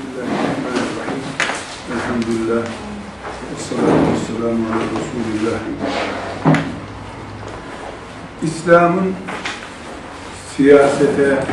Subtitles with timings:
[0.00, 1.22] Bismillahirrahmanirrahim.
[1.92, 2.66] Elhamdülillah.
[3.56, 5.60] Esselatu vesselamu ala Resulillah.
[8.42, 9.14] İslam'ın
[10.56, 11.44] siyasete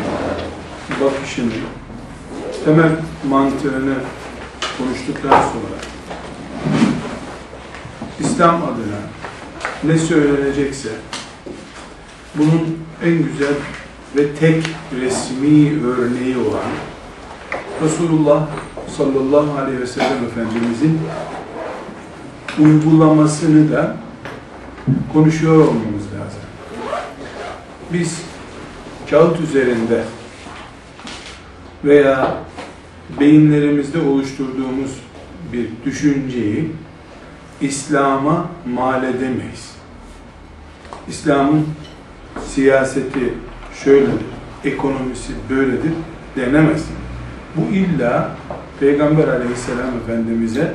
[1.01, 1.51] bakışını,
[2.65, 2.91] temel
[3.29, 3.95] mantığını
[4.77, 5.77] konuştuktan sonra
[8.19, 8.99] İslam adına
[9.83, 10.89] ne söylenecekse
[12.35, 13.55] bunun en güzel
[14.15, 14.63] ve tek
[15.01, 16.71] resmi örneği olan
[17.83, 18.47] Resulullah
[18.97, 20.99] sallallahu aleyhi ve sellem Efendimizin
[22.59, 23.97] uygulamasını da
[25.13, 26.41] konuşuyor olmamız lazım.
[27.93, 28.21] Biz
[29.09, 30.03] kağıt üzerinde
[31.83, 32.37] veya
[33.19, 34.91] beyinlerimizde oluşturduğumuz
[35.53, 36.71] bir düşünceyi
[37.61, 39.71] İslam'a mal edemeyiz.
[41.07, 41.65] İslam'ın
[42.47, 43.33] siyaseti
[43.83, 44.25] şöyledir,
[44.63, 45.91] ekonomisi böyledir
[46.35, 46.83] denemez.
[47.57, 48.29] Bu illa
[48.79, 50.73] Peygamber aleyhisselam Efendimiz'e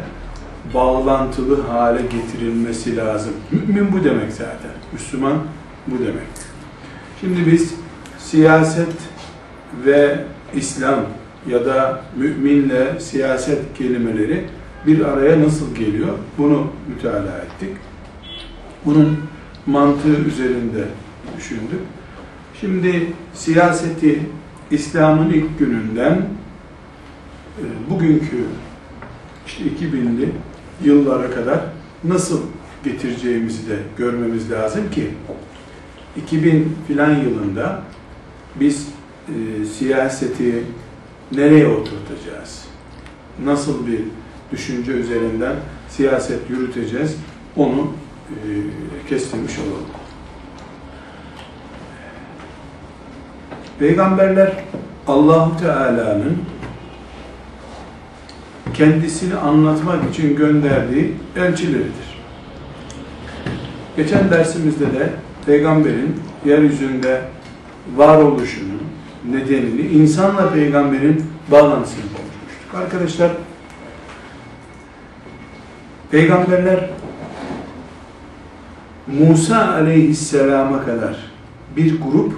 [0.75, 3.33] bağlantılı hale getirilmesi lazım.
[3.51, 4.71] Mümin bu demek zaten.
[4.93, 5.39] Müslüman
[5.87, 6.27] bu demek.
[7.21, 7.75] Şimdi biz
[8.19, 8.93] siyaset
[9.87, 10.25] ve
[10.55, 11.01] İslam
[11.49, 14.45] ya da müminle siyaset kelimeleri
[14.87, 16.09] bir araya nasıl geliyor?
[16.39, 17.77] Bunu müteala ettik.
[18.85, 19.19] Bunun
[19.67, 20.85] mantığı üzerinde
[21.37, 21.81] düşündük.
[22.61, 24.23] Şimdi siyaseti
[24.71, 26.23] İslam'ın ilk gününden
[27.91, 28.45] bugünkü
[29.47, 30.29] işte 2000'li
[30.85, 31.61] yıllara kadar
[32.05, 32.41] nasıl
[32.85, 35.11] getireceğimizi de görmemiz lazım ki
[36.17, 37.83] 2000 filan yılında
[38.61, 38.89] biz
[39.29, 40.65] e, siyaseti
[41.33, 42.65] nereye oturtacağız?
[43.45, 44.01] Nasıl bir
[44.53, 45.57] düşünce üzerinden
[45.89, 47.17] siyaset yürüteceğiz?
[47.57, 47.93] Onu
[48.31, 48.49] e,
[49.09, 49.87] kestirmiş olalım.
[53.79, 54.53] Peygamberler
[55.07, 56.39] Allahu Teala'nın
[58.75, 62.13] kendisini anlatmak için gönderdiği elçileridir.
[63.97, 65.11] Geçen dersimizde de
[65.47, 67.21] peygamberin yeryüzünde
[67.97, 68.83] varoluşunun
[69.31, 72.75] nedenini, insanla peygamberin bağlantısını konuşmuştuk.
[72.75, 73.31] Arkadaşlar,
[76.11, 76.91] peygamberler
[79.07, 81.17] Musa aleyhisselama kadar
[81.77, 82.33] bir grup,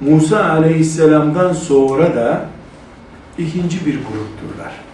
[0.00, 2.46] Musa aleyhisselamdan sonra da
[3.38, 4.85] ikinci bir grupturlar.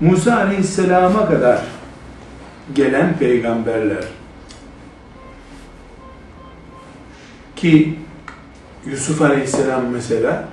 [0.00, 1.60] Musa aleyhisselama kadar
[2.74, 4.04] gelen peygamberler
[7.56, 7.98] ki
[8.86, 10.48] Yusuf aleyhisselam mesela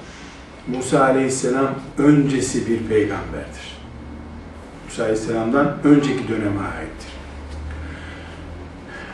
[0.67, 3.73] Musa aleyhisselam öncesi bir peygamberdir.
[4.85, 7.13] Musa aleyhisselamdan önceki döneme aittir.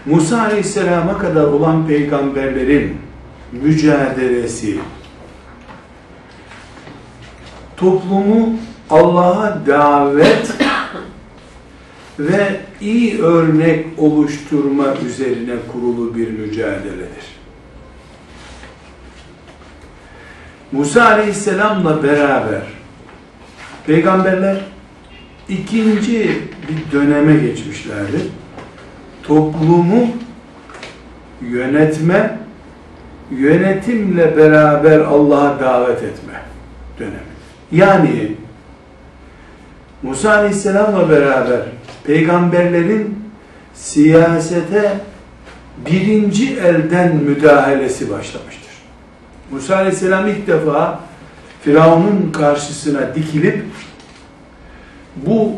[0.06, 2.98] Musa aleyhisselama kadar olan peygamberlerin
[3.52, 4.80] mücadelesi
[7.78, 8.50] toplumu
[8.90, 10.54] Allah'a davet
[12.20, 17.40] ve iyi örnek oluşturma üzerine kurulu bir mücadeledir.
[20.72, 22.62] Musa Aleyhisselam'la beraber
[23.86, 24.58] peygamberler
[25.50, 28.22] ikinci bir döneme geçmişlerdir.
[29.24, 30.08] Toplumu
[31.42, 32.40] yönetme,
[33.32, 36.42] yönetimle beraber Allah'a davet etme
[37.00, 37.30] dönemi.
[37.72, 38.36] Yani
[40.04, 41.62] Musa Aleyhisselam'la beraber
[42.04, 43.20] peygamberlerin
[43.74, 45.00] siyasete
[45.86, 48.70] birinci elden müdahalesi başlamıştır.
[49.52, 51.00] Musa Aleyhisselam ilk defa
[51.62, 53.64] Firavun'un karşısına dikilip
[55.16, 55.52] bu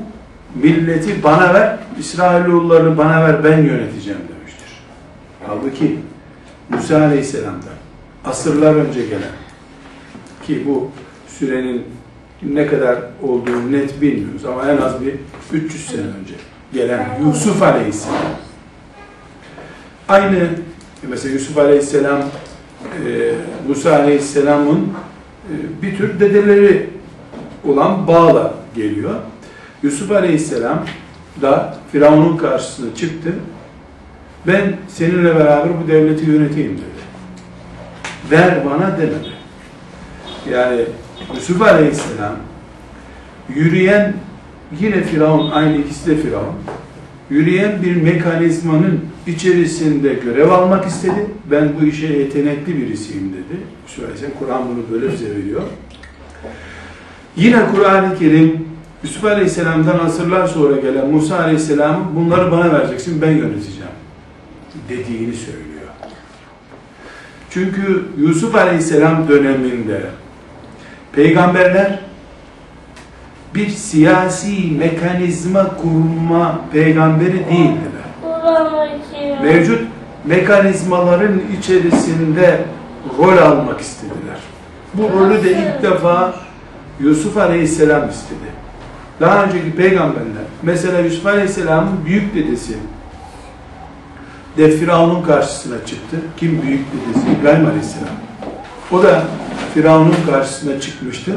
[0.55, 4.83] milleti bana ver, İsrailoğullarını bana ver ben yöneteceğim demiştir.
[5.47, 5.99] Halbuki
[6.69, 7.81] Musa Aleyhisselam'dan
[8.25, 9.31] asırlar önce gelen
[10.47, 10.91] ki bu
[11.27, 11.85] sürenin
[12.43, 15.13] ne kadar olduğunu net bilmiyoruz ama en az bir
[15.53, 16.33] 300 sene önce
[16.73, 18.15] gelen Yusuf Aleyhisselam
[20.07, 20.49] aynı
[21.09, 22.19] mesela Yusuf Aleyhisselam
[23.07, 23.31] e,
[23.67, 26.89] Musa Aleyhisselam'ın e, bir tür dedeleri
[27.67, 29.15] olan bağla geliyor.
[29.83, 30.85] Yusuf Aleyhisselam
[31.41, 33.33] da Firavun'un karşısına çıktı.
[34.47, 37.01] Ben seninle beraber bu devleti yöneteyim dedi.
[38.31, 39.31] Ver bana demedi.
[40.51, 40.81] Yani
[41.35, 42.35] Yusuf Aleyhisselam
[43.55, 44.13] yürüyen
[44.79, 46.55] yine Firavun aynı de Firavun
[47.29, 51.27] yürüyen bir mekanizmanın içerisinde görev almak istedi.
[51.51, 53.61] Ben bu işe yetenekli birisiyim dedi.
[53.87, 55.61] Söylesen Kur'an bunu böyle bize veriyor.
[57.35, 58.65] Yine Kur'an-ı Kerim
[59.03, 63.91] Yusuf Aleyhisselam'dan asırlar sonra gelen Musa Aleyhisselam bunları bana vereceksin ben yöneteceğim
[64.89, 65.71] dediğini söylüyor.
[67.49, 70.01] Çünkü Yusuf Aleyhisselam döneminde
[71.15, 71.99] Peygamberler
[73.55, 78.01] bir siyasi mekanizma kurma peygamberi değildiler.
[79.43, 79.81] Mevcut
[80.25, 82.61] mekanizmaların içerisinde
[83.17, 84.37] rol almak istediler.
[84.93, 86.33] Bu rolü de ilk defa
[86.99, 88.51] Yusuf Aleyhisselam istedi.
[89.19, 92.77] Daha önceki peygamberler, mesela Yusuf Aleyhisselam'ın büyük dedesi
[94.57, 96.17] de Firavun'un karşısına çıktı.
[96.37, 97.25] Kim büyük dedesi?
[97.41, 98.30] İbrahim Aleyhisselam.
[98.91, 99.23] O da
[99.73, 101.31] Firavun'un karşısına çıkmıştı.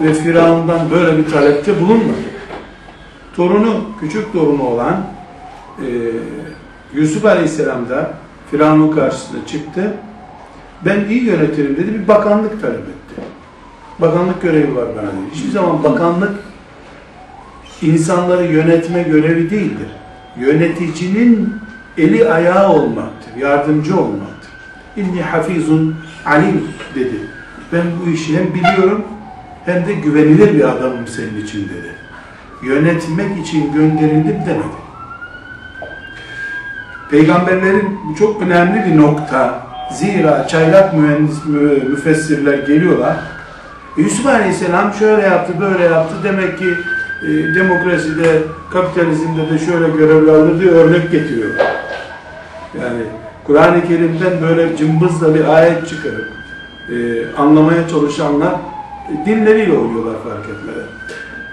[0.00, 2.18] Ve Firavun'dan böyle bir talepte bulunmadı.
[3.36, 5.06] Torunu, küçük torunu olan
[5.78, 5.86] e,
[6.94, 8.10] Yusuf Aleyhisselam da
[8.50, 9.94] Firavun'un karşısına çıktı.
[10.84, 13.22] Ben iyi yönetirim dedi, bir bakanlık talep etti.
[13.98, 15.34] Bakanlık görevi var bana dedi.
[15.34, 16.34] Hiçbir zaman bakanlık
[17.82, 19.88] insanları yönetme görevi değildir.
[20.38, 21.54] Yöneticinin
[21.98, 24.50] eli ayağı olmaktır, yardımcı olmaktır.
[24.96, 26.64] İnni hafizun alim
[26.94, 27.16] dedi.
[27.72, 29.04] Ben bu işi hem biliyorum
[29.64, 31.90] hem de güvenilir bir adamım senin için dedi.
[32.62, 34.80] Yönetmek için gönderildim demedi.
[37.10, 39.66] Peygamberlerin çok önemli bir nokta.
[39.92, 43.16] Zira çaylak mühendis, mü- müfessirler geliyorlar.
[43.96, 46.14] Yusuf Aleyhisselam şöyle yaptı, böyle yaptı.
[46.24, 46.74] Demek ki
[47.22, 51.66] e, demokraside, kapitalizmde de şöyle görevler alır diye örnek getiriyorlar.
[52.80, 53.02] Yani
[53.50, 56.28] Kur'an-ı Kerim'den böyle cımbızla bir ayet çıkarıp
[56.88, 56.94] e,
[57.36, 58.52] anlamaya çalışanlar
[59.08, 60.86] e, dilleriyle oynuyorlar fark etmeden.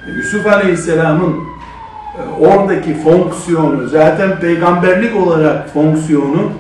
[0.07, 1.35] E, Yusuf Aleyhisselam'ın
[2.17, 6.51] e, oradaki fonksiyonu, zaten peygamberlik olarak fonksiyonu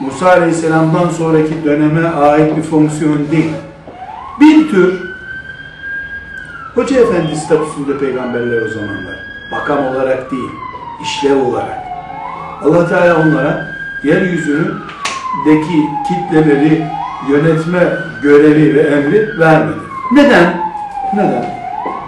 [0.00, 3.52] Musa Aleyhisselam'dan sonraki döneme ait bir fonksiyon değil.
[4.40, 4.94] Bir tür
[6.74, 9.16] Hoca Efendi statüsünde peygamberler o zamanlar.
[9.50, 10.50] Makam olarak değil,
[11.02, 11.82] işlev olarak.
[12.64, 13.71] Allah Teala onlara
[14.04, 16.86] yeryüzündeki kitleleri
[17.28, 19.78] yönetme görevi ve emri vermedi.
[20.12, 20.72] Neden?
[21.14, 21.44] Neden?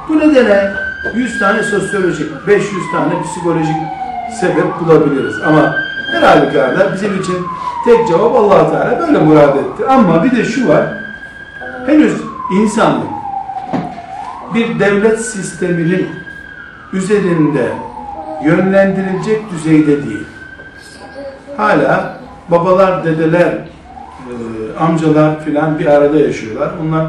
[0.08, 0.70] Bu nedene
[1.14, 3.76] 100 tane sosyolojik, 500 tane psikolojik
[4.41, 5.35] sebep bulabiliriz.
[5.46, 5.76] Ama
[6.12, 7.37] her halükarda bizim için
[7.85, 9.87] tek cevap allah Teala böyle murad etti.
[9.88, 10.87] Ama bir de şu var,
[11.87, 12.12] henüz
[12.52, 13.08] insanlık
[14.55, 16.08] bir devlet sisteminin
[16.93, 17.69] üzerinde
[18.44, 20.25] yönlendirilecek düzeyde değil.
[21.56, 22.20] Hala
[22.50, 26.72] babalar, dedeler, e, amcalar filan bir arada yaşıyorlar.
[26.82, 27.06] Onlar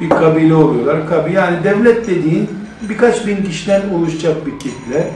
[0.00, 1.08] bir kabile oluyorlar.
[1.08, 2.50] Kabi yani devlet dediğin
[2.88, 5.10] birkaç bin kişiden oluşacak bir kitle.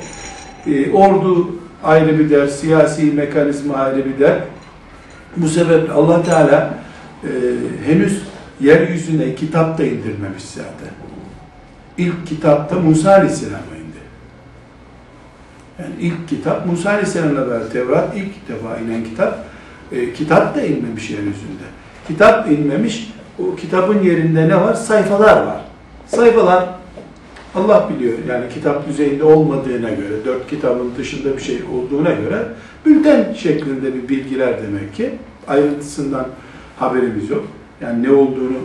[0.66, 1.48] E, ordu
[1.84, 4.38] ayrı bir der, siyasi mekanizma ayrı bir der.
[5.36, 6.74] Bu sebeple Allah Teala
[7.24, 7.30] e,
[7.86, 8.22] henüz
[8.60, 10.94] yeryüzüne kitap da indirmemiş zaten.
[11.98, 13.71] İlk kitapta Musa Aleyhisselam'a indi.
[15.82, 19.44] Yani ilk kitap Musa Aleyhisselam'la beraber Tevrat ilk defa inen kitap.
[19.92, 21.64] E, kitap da inmemiş yeryüzünde.
[22.08, 23.12] Kitap inmemiş.
[23.38, 24.74] O kitabın yerinde ne var?
[24.74, 25.60] Sayfalar var.
[26.06, 26.68] Sayfalar
[27.54, 32.48] Allah biliyor yani kitap düzeyinde olmadığına göre, dört kitabın dışında bir şey olduğuna göre
[32.86, 35.10] bülten şeklinde bir bilgiler demek ki.
[35.48, 36.26] Ayrıntısından
[36.78, 37.44] haberimiz yok.
[37.80, 38.58] Yani ne olduğunu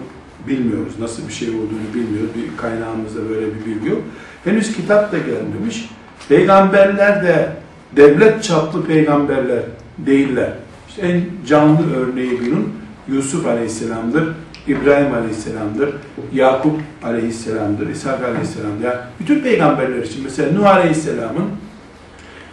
[0.48, 2.30] bilmiyoruz, nasıl bir şey olduğunu bilmiyoruz.
[2.36, 4.02] Bir kaynağımızda böyle bir bilgi yok.
[4.44, 5.90] Henüz kitap da gelmemiş.
[6.30, 7.50] Peygamberler de
[7.96, 9.60] devlet çaplı peygamberler
[9.98, 10.50] değiller.
[10.90, 12.74] İşte en canlı örneği bunun
[13.08, 14.34] Yusuf Aleyhisselam'dır,
[14.68, 15.90] İbrahim Aleyhisselam'dır,
[16.34, 18.84] Yakup Aleyhisselam'dır, İshak Aleyhisselam'dır.
[18.84, 21.50] Yani bütün peygamberler için mesela Nuh Aleyhisselam'ın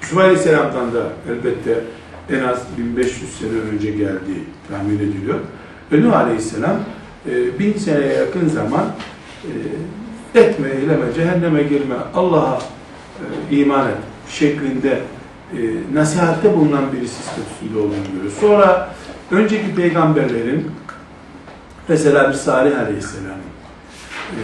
[0.03, 1.81] Yusuf Aleyhisselam'dan da elbette
[2.31, 5.39] en az 1500 sene önce geldiği tahmin ediliyor.
[5.93, 6.77] Ve Nuh Aleyhisselam
[7.31, 8.85] e, bin seneye yakın zaman
[10.35, 12.59] e, etme, eyleme, cehenneme girme, Allah'a
[13.19, 13.97] e, iman et
[14.29, 15.01] şeklinde
[15.53, 15.59] e,
[15.95, 18.39] nasihatte bulunan birisi statüsünde olduğunu görüyoruz.
[18.41, 18.91] Sonra
[19.31, 20.71] önceki peygamberlerin
[21.89, 23.39] mesela bir Salih Aleyhisselam
[24.33, 24.43] e,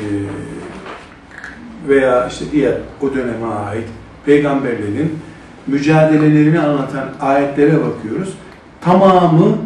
[1.88, 3.88] veya işte diğer o döneme ait
[4.26, 5.18] peygamberlerin
[5.66, 8.34] mücadelelerini anlatan ayetlere bakıyoruz.
[8.80, 9.58] Tamamı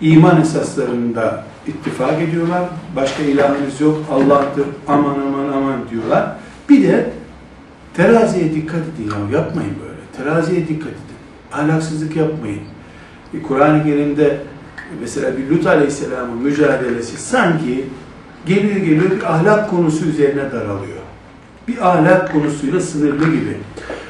[0.00, 2.62] iman esaslarında ittifak ediyorlar.
[2.96, 6.32] Başka ilahımız yok, Allah'tır, aman aman aman diyorlar.
[6.68, 7.10] Bir de
[7.98, 10.24] teraziye dikkat edin ya, yapmayın böyle.
[10.24, 11.18] Teraziye dikkat edin.
[11.52, 12.60] Ahlaksızlık yapmayın.
[13.34, 14.36] Bir Kur'an-ı Kerim'de
[15.00, 17.84] mesela bir Lut Aleyhisselam'ın mücadelesi sanki
[18.46, 20.98] geliyor geliyor bir ahlak konusu üzerine daralıyor.
[21.68, 23.56] Bir ahlak konusuyla sınırlı gibi.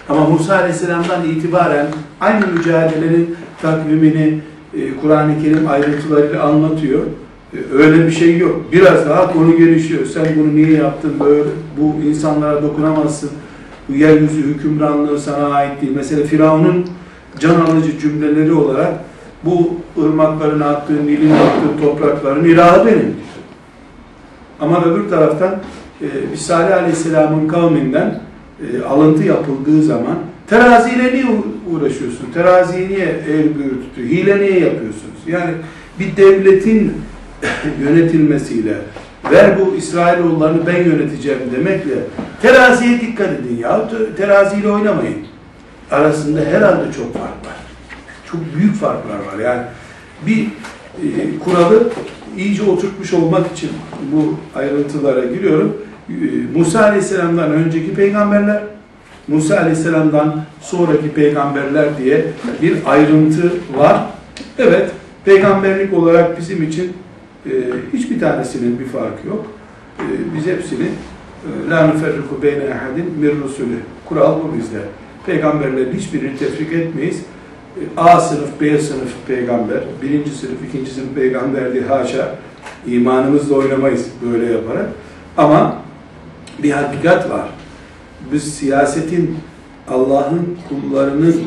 [0.08, 1.86] Ama Musa Aleyhisselam'dan itibaren
[2.20, 4.40] aynı mücadelenin takvimini
[4.74, 7.02] e, Kur'an-ı Kerim ayrıntılarıyla anlatıyor.
[7.54, 8.60] E, Öyle bir şey yok.
[8.72, 10.06] Biraz daha konu gelişiyor.
[10.06, 11.50] Sen bunu niye yaptın böyle?
[11.80, 13.30] Bu insanlara dokunamazsın.
[13.88, 15.92] Yeryüzü hükümranlığı sana ait değil.
[15.96, 16.86] Mesela Firavun'un
[17.38, 18.92] can alıcı cümleleri olarak
[19.44, 23.14] bu ırmakların aktığı, Nil'in aktığı toprakların ilahı benim diyor.
[24.60, 25.58] Ama öbür taraftan
[26.00, 28.20] e, Salih Aleyhisselam'ın kavminden
[28.60, 31.24] e, alıntı yapıldığı zaman teraziyle niye
[31.72, 32.32] uğraşıyorsun?
[32.34, 33.24] Teraziyi niye
[33.58, 34.08] büğrü tutuyor?
[34.08, 35.18] Hile niye yapıyorsunuz?
[35.26, 35.50] Yani
[36.00, 36.92] bir devletin
[37.82, 38.74] yönetilmesiyle
[39.32, 41.94] ver bu İsrailoğullarını ben yöneteceğim demekle
[42.42, 43.88] teraziye dikkat edin ya.
[43.88, 45.18] Te- Teraziyle oynamayın.
[45.90, 47.56] Arasında herhalde çok fark var.
[48.30, 49.38] Çok büyük farklar var.
[49.44, 49.62] Yani
[50.26, 50.44] bir
[51.02, 51.90] e, kuralı
[52.36, 53.70] iyice oturtmuş olmak için
[54.12, 55.76] bu ayrıntılara giriyorum.
[56.08, 56.12] E,
[56.58, 58.62] Musa Aleyhisselam'dan önceki peygamberler,
[59.28, 62.24] Musa Aleyhisselam'dan sonraki peygamberler diye
[62.62, 64.00] bir ayrıntı var.
[64.58, 64.90] Evet,
[65.24, 66.92] peygamberlik olarak bizim için
[67.46, 67.50] e,
[67.92, 69.46] hiçbir tanesinin bir farkı yok.
[69.98, 70.04] E,
[70.36, 70.88] biz hepsini
[71.70, 73.78] la nuferriku beyne ehadin mir rusulü.
[74.08, 74.80] Kural bu bizde.
[75.26, 77.22] Peygamberlerin hiçbirini tefrik etmeyiz.
[77.76, 82.34] E, A sınıf, B sınıf peygamber, birinci sınıf, ikinci sınıf peygamber haşa
[82.86, 84.88] imanımızla oynamayız böyle yaparak.
[85.36, 85.76] Ama
[86.62, 87.48] bir hakikat var.
[88.32, 89.36] Biz siyasetin
[89.88, 91.42] Allah'ın kullarının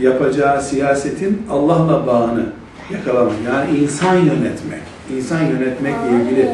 [0.00, 2.46] yapacağı siyasetin Allah'la bağını
[2.92, 3.32] yakalamak.
[3.46, 4.95] Yani insan yönetmek.
[5.16, 6.48] İnsan yönetmekle ilgili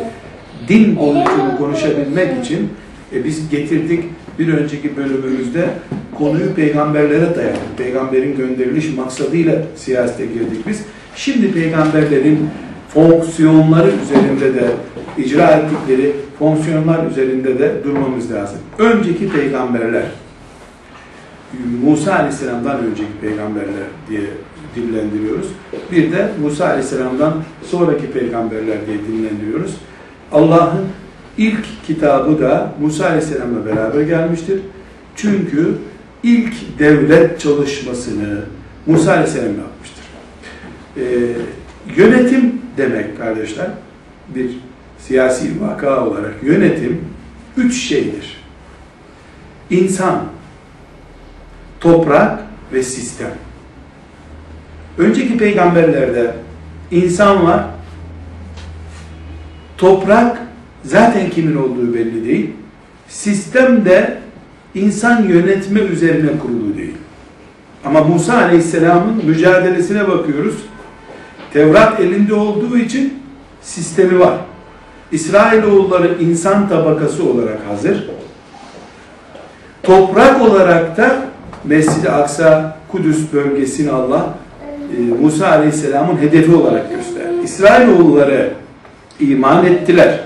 [0.69, 2.69] din boyutunu konuşabilmek için
[3.15, 4.05] e, biz getirdik
[4.39, 5.69] bir önceki bölümümüzde
[6.19, 7.79] konuyu peygamberlere dayadık.
[7.79, 10.83] Peygamberin gönderiliş maksadıyla siyasete girdik biz.
[11.17, 12.49] Şimdi peygamberlerin
[12.89, 14.71] fonksiyonları üzerinde de
[15.19, 18.59] icra ettikleri fonksiyonlar üzerinde de durmamız lazım.
[18.79, 20.05] Önceki peygamberler
[21.85, 24.21] Musa Aleyhisselam'dan önceki peygamberler diye
[24.77, 25.47] dillendiriyoruz.
[25.93, 27.35] Bir de Musa Aleyhisselam'dan
[27.71, 29.75] sonraki peygamberler diye dillendiriyoruz.
[30.33, 30.87] Allah'ın
[31.39, 34.61] ilk kitabı da Musa Aleyhisselam'la beraber gelmiştir.
[35.17, 35.75] Çünkü
[36.23, 38.45] ilk devlet çalışmasını
[38.87, 40.05] Musa Aleyhisselam yapmıştır.
[40.97, 41.03] Ee,
[41.97, 43.71] yönetim demek kardeşler,
[44.35, 44.51] bir
[44.99, 47.01] siyasi vaka olarak yönetim
[47.57, 48.43] üç şeydir.
[49.71, 50.25] İnsan,
[51.81, 53.31] toprak ve sistem.
[54.99, 56.35] Önceki peygamberlerde
[56.91, 57.65] insan var,
[59.79, 60.39] toprak
[60.85, 62.51] zaten kimin olduğu belli değil,
[63.09, 64.19] sistem de
[64.75, 66.95] insan yönetme üzerine kurulu değil.
[67.85, 70.55] Ama Musa Aleyhisselam'ın mücadelesine bakıyoruz.
[71.53, 73.23] Tevrat elinde olduğu için
[73.63, 74.35] sistemi var.
[75.13, 78.11] İsrailoğulları insan tabakası olarak hazır.
[79.83, 81.17] Toprak olarak da
[81.65, 84.35] Mescid-i Aksa, Kudüs bölgesini Allah
[85.23, 87.35] Musa Aleyhisselam'ın hedefi olarak gösterdi.
[87.45, 88.51] İsrailoğulları
[89.21, 90.21] iman ettiler.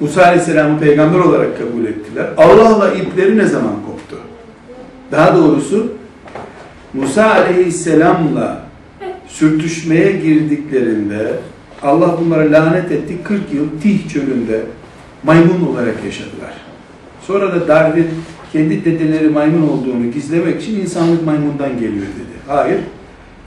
[0.00, 2.26] Musa Aleyhisselam'ı peygamber olarak kabul ettiler.
[2.36, 4.16] Allah'la ipleri ne zaman koptu?
[5.12, 5.92] Daha doğrusu
[6.94, 8.62] Musa Aleyhisselam'la
[9.28, 11.32] sürtüşmeye girdiklerinde
[11.82, 13.16] Allah bunlara lanet etti.
[13.24, 14.60] 40 yıl Tih çölünde
[15.22, 16.52] maymun olarak yaşadılar.
[17.26, 18.08] Sonra da Darwin
[18.52, 22.38] kendi dedeleri maymun olduğunu gizlemek için insanlık maymundan geliyor dedi.
[22.46, 22.80] Hayır.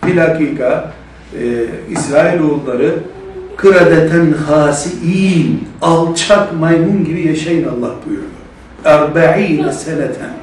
[0.08, 0.93] Bilakika
[1.41, 3.00] e, İsrailoğulları
[3.58, 8.25] kıradeten hasiin alçak maymun gibi yaşayın Allah buyurdu.
[8.86, 10.34] Erba'ine seneten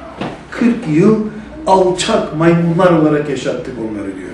[0.51, 1.19] 40 yıl
[1.67, 4.29] alçak maymunlar olarak yaşattık onları diyor.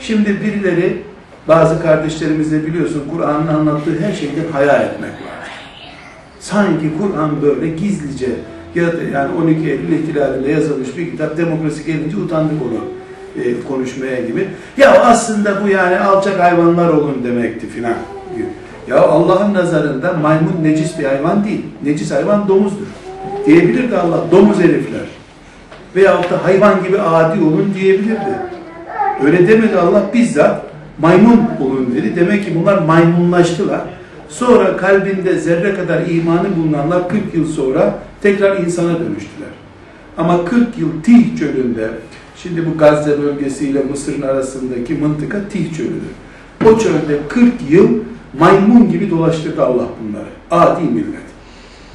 [0.00, 1.02] Şimdi birileri
[1.48, 5.50] bazı kardeşlerimiz de biliyorsun Kur'an'ın anlattığı her şeyden hayal etmek var.
[6.40, 8.30] Sanki Kur'an böyle gizlice
[8.74, 12.84] ya da yani 12 Eylül ihtilalinde yazılmış bir kitap demokrasi gelince utandık onu
[13.44, 14.48] e, konuşmaya gibi.
[14.76, 17.94] Ya aslında bu yani alçak hayvanlar olun demekti filan.
[18.88, 21.62] Ya Allah'ın nazarında maymun necis bir hayvan değil.
[21.84, 22.86] Necis hayvan domuzdur.
[23.46, 24.20] Diyebilirdi Allah.
[24.30, 25.06] Domuz herifler.
[25.96, 28.38] Veyahut da hayvan gibi adi olun diyebilirdi.
[29.24, 30.60] Öyle demedi Allah bizzat
[30.98, 32.16] maymun olun dedi.
[32.16, 33.80] Demek ki bunlar maymunlaştılar.
[34.28, 39.52] Sonra kalbinde zerre kadar imanı bulunanlar 40 yıl sonra tekrar insana dönüştüler.
[40.18, 41.90] Ama 40 yıl Tih çölünde,
[42.36, 46.12] şimdi bu Gazze bölgesiyle Mısır'ın arasındaki mıntıka Tih çölüdür.
[46.66, 47.88] O çölde 40 yıl
[48.38, 50.28] maymun gibi dolaştırdı Allah bunları.
[50.50, 51.22] Adi millet.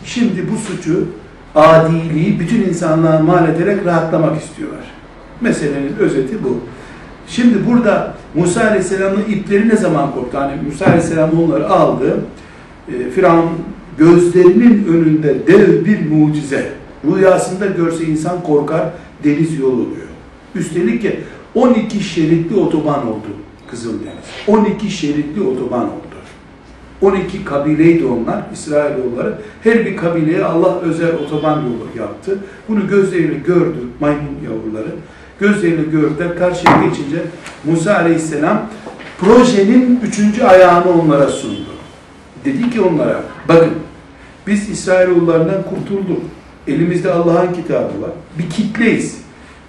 [0.05, 1.07] Şimdi bu suçu,
[1.55, 4.83] adiliği bütün insanlığa mal ederek rahatlamak istiyorlar.
[5.41, 6.59] Meselenin özeti bu.
[7.27, 10.37] Şimdi burada Musa Aleyhisselam'ın ipleri ne zaman koptu?
[10.37, 12.17] Hani Musa Aleyhisselam onları aldı.
[12.87, 13.49] E, Firavun
[13.97, 16.71] gözlerinin önünde dev bir mucize.
[17.05, 18.85] Rüyasında görse insan korkar,
[19.23, 20.07] deniz yolu oluyor.
[20.55, 21.19] Üstelik ki
[21.55, 23.27] 12 şeritli otoban oldu
[23.71, 24.25] Kızıldeniz.
[24.47, 26.07] 12 şeritli otoban oldu.
[27.01, 29.37] 12 kabileydi onlar, İsrailoğulları.
[29.63, 32.37] Her bir kabileye Allah özel otoban yolu yaptı.
[32.69, 34.89] Bunu gözleriyle gördü maymun yavruları.
[35.39, 36.37] Gözleriyle gördüler.
[36.39, 37.17] Karşıya geçince
[37.63, 38.69] Musa Aleyhisselam
[39.19, 41.69] projenin üçüncü ayağını onlara sundu.
[42.45, 43.69] Dedi ki onlara, bakın
[44.47, 46.21] biz İsrailoğullarından kurtulduk.
[46.67, 48.11] Elimizde Allah'ın kitabı var.
[48.39, 49.21] Bir kitleyiz.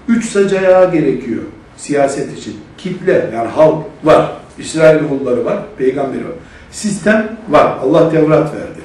[0.09, 0.51] Üç sac
[0.93, 1.43] gerekiyor
[1.77, 2.57] siyaset için.
[2.79, 4.33] Kitle yani halk var.
[4.59, 6.33] İsrailoğulları var, peygamberi var.
[6.71, 7.79] Sistem var.
[7.83, 8.81] Allah Tevrat verdi.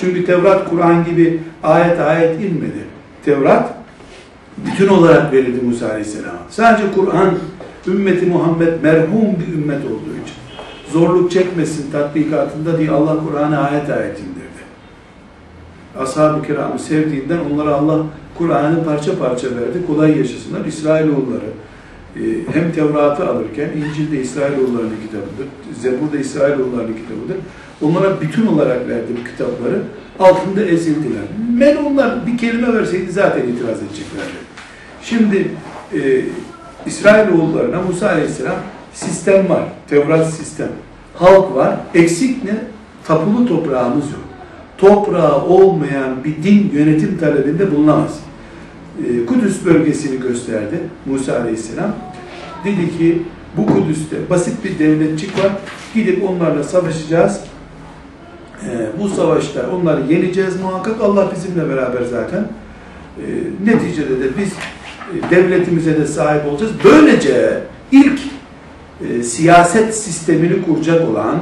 [0.00, 2.84] Çünkü Tevrat Kur'an gibi ayet ayet inmedi.
[3.24, 3.74] Tevrat
[4.56, 6.38] bütün olarak verildi Musa Aleyhisselam'a.
[6.50, 7.34] Sadece Kur'an
[7.86, 10.36] ümmeti Muhammed merhum bir ümmet olduğu için
[10.92, 14.43] zorluk çekmesin tatbikatında diye Allah Kur'an'ı ayet ayet indirdi.
[15.98, 18.02] Ashab-ı kiramı sevdiğinden onlara Allah
[18.38, 19.86] Kur'an'ı parça parça verdi.
[19.86, 20.64] Kolay yaşasınlar.
[20.64, 21.50] İsrailoğulları
[22.16, 22.22] e,
[22.52, 25.46] hem Tevrat'ı alırken İncil de İsrailoğullarının kitabıdır.
[25.80, 27.36] Zebur da İsrailoğullarının kitabıdır.
[27.82, 29.82] Onlara bütün olarak verdi bu kitapları.
[30.18, 31.22] Altında ezildiler.
[31.58, 34.44] Melunlar bir kelime verseydi zaten itiraz edeceklerdi.
[35.02, 35.48] Şimdi
[35.94, 36.24] e,
[36.86, 38.56] İsrailoğullarına Musa Aleyhisselam
[38.92, 39.62] sistem var.
[39.88, 40.68] Tevrat sistem.
[41.14, 41.76] Halk var.
[41.94, 42.54] Eksik ne?
[43.06, 44.33] Tapulu toprağımız yok.
[44.78, 48.20] Toprağı olmayan bir din yönetim talebinde bulunamaz.
[48.98, 51.92] E, Kudüs bölgesini gösterdi Musa Aleyhisselam.
[52.64, 53.22] Dedi ki
[53.56, 55.52] bu Kudüs'te basit bir devletçik var.
[55.94, 57.40] Gidip onlarla savaşacağız.
[58.66, 61.00] E, bu savaşta onları yeneceğiz muhakkak.
[61.00, 62.48] Allah bizimle beraber zaten.
[63.18, 63.24] E,
[63.64, 64.52] neticede de biz
[65.12, 66.72] e, devletimize de sahip olacağız.
[66.84, 67.62] Böylece
[67.92, 68.20] ilk
[69.10, 71.40] e, siyaset sistemini kuracak olan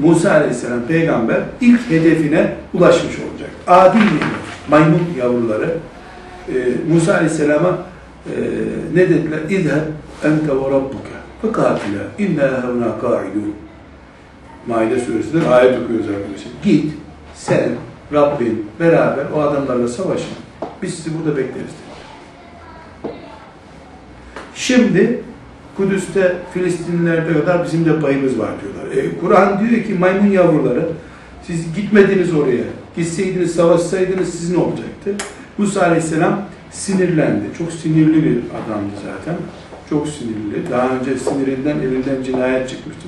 [0.00, 3.50] Musa Aleyhisselam peygamber ilk hedefine ulaşmış olacak.
[3.66, 3.98] Adi
[4.68, 5.76] maymun yavruları
[6.48, 6.54] e,
[6.92, 7.78] Musa Aleyhisselam'a
[8.26, 8.32] e,
[8.94, 9.38] ne dediler?
[9.50, 9.82] İzheb
[10.24, 13.54] ente ve rabbuke fekatila inna hevna ka'idun
[14.66, 16.52] Maide suresinden ayet okuyoruz arkadaşlar.
[16.64, 16.92] Git,
[17.34, 17.68] sen,
[18.12, 20.28] Rabbin beraber o adamlarla savaşın.
[20.82, 22.00] Biz sizi burada bekleriz dediler.
[24.54, 25.22] Şimdi
[25.77, 29.03] Kudüs'te Filistinlilerde kadar bizim de payımız var diyorlar.
[29.03, 30.89] E, Kur'an diyor ki maymun yavruları
[31.47, 32.63] siz gitmediniz oraya.
[32.95, 35.15] Gitseydiniz, savaşsaydınız sizin olacaktı.
[35.57, 37.43] Musa Aleyhisselam sinirlendi.
[37.57, 39.35] Çok sinirli bir adamdı zaten.
[39.89, 40.71] Çok sinirli.
[40.71, 43.07] Daha önce sinirinden elinden cinayet çıkmıştı.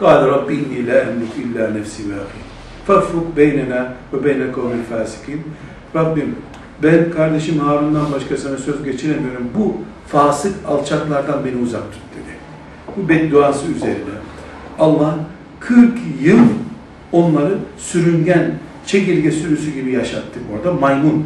[0.00, 2.42] قال رب إني لا أملك إلا نفسي وأخي
[2.86, 3.80] فافرق بيننا
[4.12, 5.42] وبين القوم الفاسقين
[5.94, 6.34] Rabbim
[6.82, 9.50] ben kardeşim Harun'dan başkasına söz geçiremiyorum.
[9.54, 9.76] Bu
[10.07, 12.37] fasık alçaklardan beni uzak tut dedi.
[12.97, 14.15] Bu bedduası üzerine.
[14.79, 15.15] Allah
[15.59, 16.39] 40 yıl
[17.11, 18.51] onları sürüngen,
[18.85, 20.73] çekirge sürüsü gibi yaşattık orada.
[20.73, 21.25] Maymun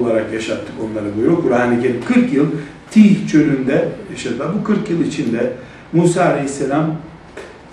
[0.00, 1.42] olarak yaşattık onları buyuruyor.
[1.42, 2.46] Kur'an-ı Kerim 40 yıl
[2.90, 4.48] Tih çölünde yaşadılar.
[4.60, 5.52] Bu 40 yıl içinde
[5.92, 6.96] Musa Aleyhisselam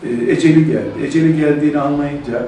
[0.04, 1.06] e, eceli geldi.
[1.06, 2.48] Eceli geldiğini anlayınca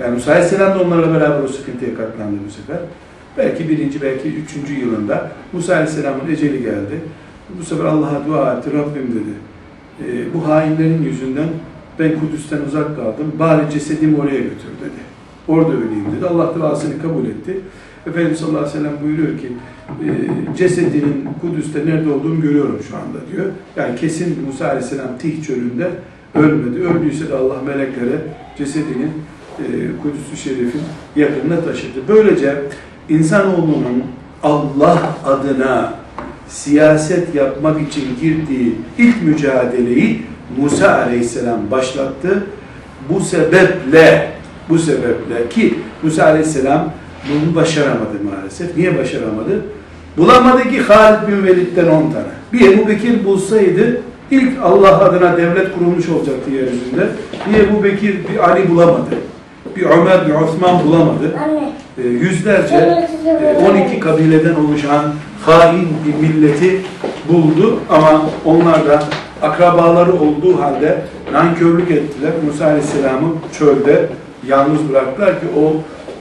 [0.00, 2.82] yani Musa Aleyhisselam da onlarla beraber o sıkıntıya katlandı bu sefer.
[3.38, 7.00] Belki birinci, belki üçüncü yılında Musa Aleyhisselam'ın eceli geldi.
[7.60, 8.70] Bu sefer Allah'a dua etti.
[8.72, 9.34] Rabbim dedi.
[10.04, 11.48] E, bu hainlerin yüzünden
[11.98, 13.32] ben Kudüs'ten uzak kaldım.
[13.38, 15.00] Bari cesedimi oraya götür dedi.
[15.48, 16.26] Orada öleyim dedi.
[16.26, 17.60] Allah duasını kabul etti.
[18.06, 19.52] Efendimiz sallallahu aleyhi ve sellem buyuruyor ki
[20.04, 20.08] e,
[20.56, 23.46] cesedinin Kudüs'te nerede olduğunu görüyorum şu anda diyor.
[23.76, 25.90] Yani kesin Musa aleyhisselam Tih çölünde
[26.34, 26.80] ölmedi.
[26.82, 28.18] Öldüyse de Allah meleklere
[28.58, 29.08] cesedini
[29.58, 29.64] e,
[30.02, 30.82] Kudüs-ü Şerif'in
[31.16, 31.98] yakınına taşıdı.
[32.08, 32.62] Böylece
[33.08, 34.02] insanoğlunun
[34.42, 35.97] Allah adına
[36.48, 40.22] siyaset yapmak için girdiği ilk mücadeleyi
[40.56, 42.46] Musa aleyhisselam başlattı.
[43.08, 44.32] Bu sebeple
[44.68, 46.92] bu sebeple ki Musa aleyhisselam
[47.28, 48.76] bunu başaramadı maalesef.
[48.76, 49.64] Niye başaramadı?
[50.16, 52.24] Bulamadı ki Halid bin Velid'den 10 tane.
[52.52, 57.06] Bir Ebu Bekir bulsaydı ilk Allah adına devlet kurulmuş olacaktı yeryüzünde.
[57.48, 59.14] Bir Ebu Bekir, bir Ali bulamadı.
[59.76, 61.38] Bir Ömer, bir Osman bulamadı.
[61.44, 61.72] Anne.
[62.04, 65.02] E, yüzlerce e, 12 kabileden oluşan
[65.46, 66.80] hain bir milleti
[67.32, 69.02] buldu ama onlar da
[69.42, 70.98] akrabaları olduğu halde
[71.32, 72.30] nankörlük ettiler.
[72.46, 74.08] Musa Aleyhisselam'ı çölde
[74.46, 75.72] yalnız bıraktılar ki o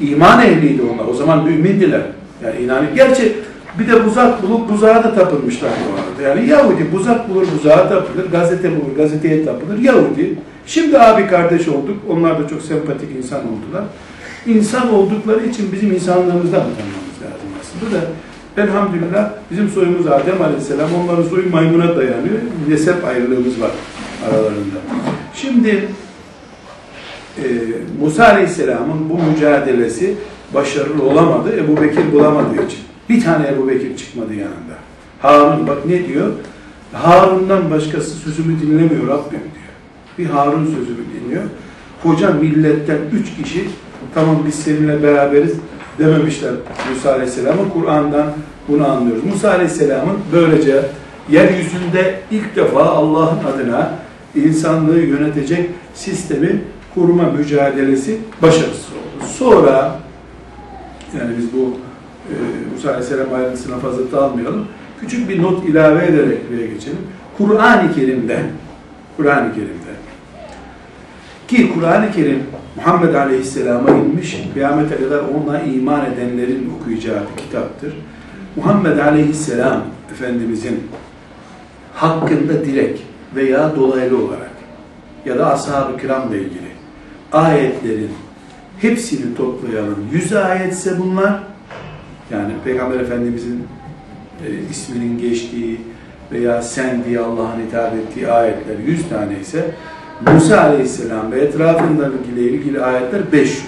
[0.06, 1.06] iman ehliydi onlar.
[1.12, 2.02] O zaman mümindiler.
[2.46, 2.92] Yani inanıyor.
[2.96, 3.36] Gerçi
[3.80, 6.30] bir de buzak bulup buzağa da tapılmışlar bu arada.
[6.30, 9.80] Yani Yahudi buzak bulur buzağa tapılır, gazete bulur gazeteye tapılır.
[9.80, 10.36] Yahudi.
[10.66, 11.98] Şimdi abi kardeş olduk.
[12.10, 13.84] Onlar da çok sempatik insan oldular.
[14.46, 18.08] İnsan oldukları için bizim insanlığımızdan utanmamız lazım aslında da
[18.58, 22.38] elhamdülillah bizim soyumuz Adem Aleyhisselam, onların soyu maymuna dayanıyor.
[22.70, 23.72] Nesep ayrılığımız var
[24.30, 24.78] aralarında.
[25.36, 25.88] Şimdi
[27.38, 27.46] e,
[28.02, 30.16] Musa Aleyhisselam'ın bu mücadelesi
[30.54, 31.50] başarılı olamadı.
[31.58, 32.80] Ebu Bekir bulamadığı için.
[33.10, 34.78] Bir tane Ebu Bekir çıkmadı yanında.
[35.22, 36.32] Harun bak ne diyor?
[36.94, 39.74] Harun'dan başkası sözümü dinlemiyor Rabbim diyor.
[40.18, 41.44] Bir Harun sözümü dinliyor.
[42.04, 43.70] Koca milletten üç kişi
[44.14, 45.54] tamam biz seninle beraberiz
[46.00, 46.52] dememişler
[46.90, 47.70] Musa Aleyhisselam'a.
[47.74, 48.34] Kur'an'dan
[48.68, 49.24] bunu anlıyoruz.
[49.24, 50.86] Musa Aleyhisselam'ın böylece
[51.30, 53.92] yeryüzünde ilk defa Allah'ın adına
[54.36, 56.62] insanlığı yönetecek sistemi
[56.96, 59.26] kurma mücadelesi başarısız oldu.
[59.38, 60.00] Sonra
[61.20, 61.78] yani biz bu
[62.74, 64.68] Musa Aleyhisselam ayrıntısına fazla dalmayalım.
[65.02, 66.98] Küçük bir not ilave ederek buraya geçelim.
[67.38, 68.44] Kur'an-ı Kerim'de
[69.18, 69.94] Kur'an-ı Kerim'de
[71.48, 72.44] ki Kur'an-ı Kerim
[72.76, 77.94] Muhammed Aleyhisselam'a inmiş, kıyamete kadar ona iman edenlerin okuyacağı bir kitaptır.
[78.56, 80.84] Muhammed Aleyhisselam Efendimizin
[81.94, 83.00] hakkında direkt
[83.36, 84.52] veya dolaylı olarak
[85.26, 86.72] ya da ashab-ı kiramla ilgili
[87.32, 88.12] ayetlerin
[88.80, 90.08] hepsini toplayalım.
[90.12, 91.44] Yüz ayetse bunlar,
[92.32, 93.68] yani Peygamber Efendimizin
[94.48, 95.82] e, isminin geçtiği
[96.32, 99.72] veya sen diye Allah'ın hitap ettiği ayetler yüz tane ise
[100.34, 103.68] Musa Aleyhisselam ve etrafındakiyle ilgili ayetler 500'dür.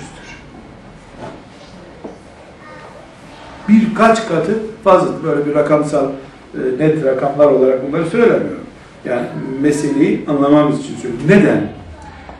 [3.70, 5.24] Birkaç katı fazladır.
[5.24, 6.06] Böyle bir rakamsal
[6.54, 8.66] e, net rakamlar olarak bunları söylemiyorum.
[9.06, 9.28] Yani
[9.62, 11.28] meseleyi anlamamız için söylüyorum.
[11.28, 11.62] Neden?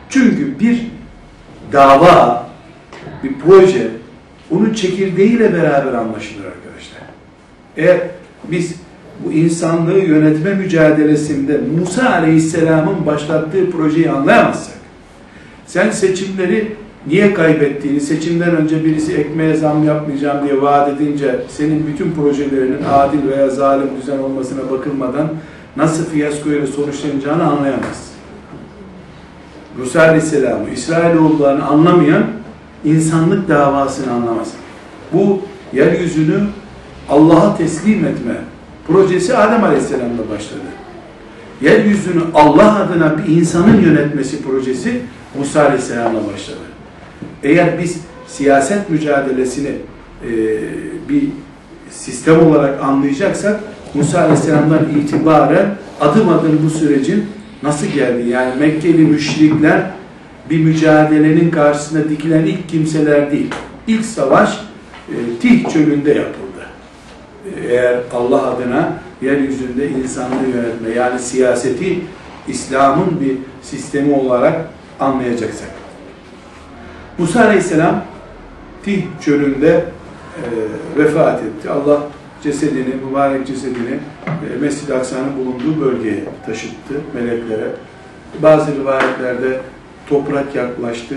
[0.08, 0.86] Çünkü bir
[1.72, 2.46] dava,
[3.22, 3.99] bir proje
[4.50, 7.02] onun çekirdeğiyle beraber anlaşılır arkadaşlar.
[7.76, 8.00] Eğer
[8.44, 8.74] biz
[9.24, 14.76] bu insanlığı yönetme mücadelesinde Musa Aleyhisselam'ın başlattığı projeyi anlayamazsak,
[15.66, 16.72] sen seçimleri
[17.06, 23.28] niye kaybettiğini, seçimden önce birisi ekmeğe zam yapmayacağım diye vaat edince senin bütün projelerinin adil
[23.28, 25.28] veya zalim düzen olmasına bakılmadan
[25.76, 28.10] nasıl fiyaskoyla sonuçlanacağını anlayamazsın.
[29.78, 32.24] Musa Aleyhisselam'ı, İsrailoğullarını anlamayan
[32.84, 34.48] insanlık davasını anlamaz.
[35.12, 35.40] Bu
[35.72, 36.40] yeryüzünü
[37.08, 38.34] Allah'a teslim etme
[38.86, 40.60] projesi Adem Aleyhisselam'la başladı.
[41.60, 45.00] Yeryüzünü Allah adına bir insanın yönetmesi projesi
[45.38, 46.58] Musa Aleyhisselam'la başladı.
[47.42, 50.30] Eğer biz siyaset mücadelesini e,
[51.08, 51.22] bir
[51.90, 53.60] sistem olarak anlayacaksak
[53.94, 55.66] Musa Aleyhisselam'dan itibaren
[56.00, 57.26] adım adım bu sürecin
[57.62, 58.28] nasıl geldi?
[58.28, 59.90] Yani Mekkeli müşrikler
[60.50, 63.50] bir mücadelenin karşısında dikilen ilk kimseler değil.
[63.86, 64.60] İlk savaş
[65.08, 66.66] e, Tih çölünde yapıldı.
[67.68, 72.00] Eğer Allah adına yeryüzünde insanlığı yönetme yani siyaseti
[72.48, 74.54] İslam'ın bir sistemi olarak
[75.00, 75.68] anlayacaksak.
[77.18, 78.04] Musa Aleyhisselam
[78.84, 79.84] Tih çölünde
[80.36, 80.44] e,
[80.98, 81.70] vefat etti.
[81.70, 82.02] Allah
[82.42, 83.94] cesedini, mübarek cesedini
[84.54, 87.68] e, Mescid-i Aksa'nın bulunduğu bölgeye taşıttı meleklere.
[88.42, 89.60] Bazı rivayetlerde
[90.10, 91.16] toprak yaklaştı.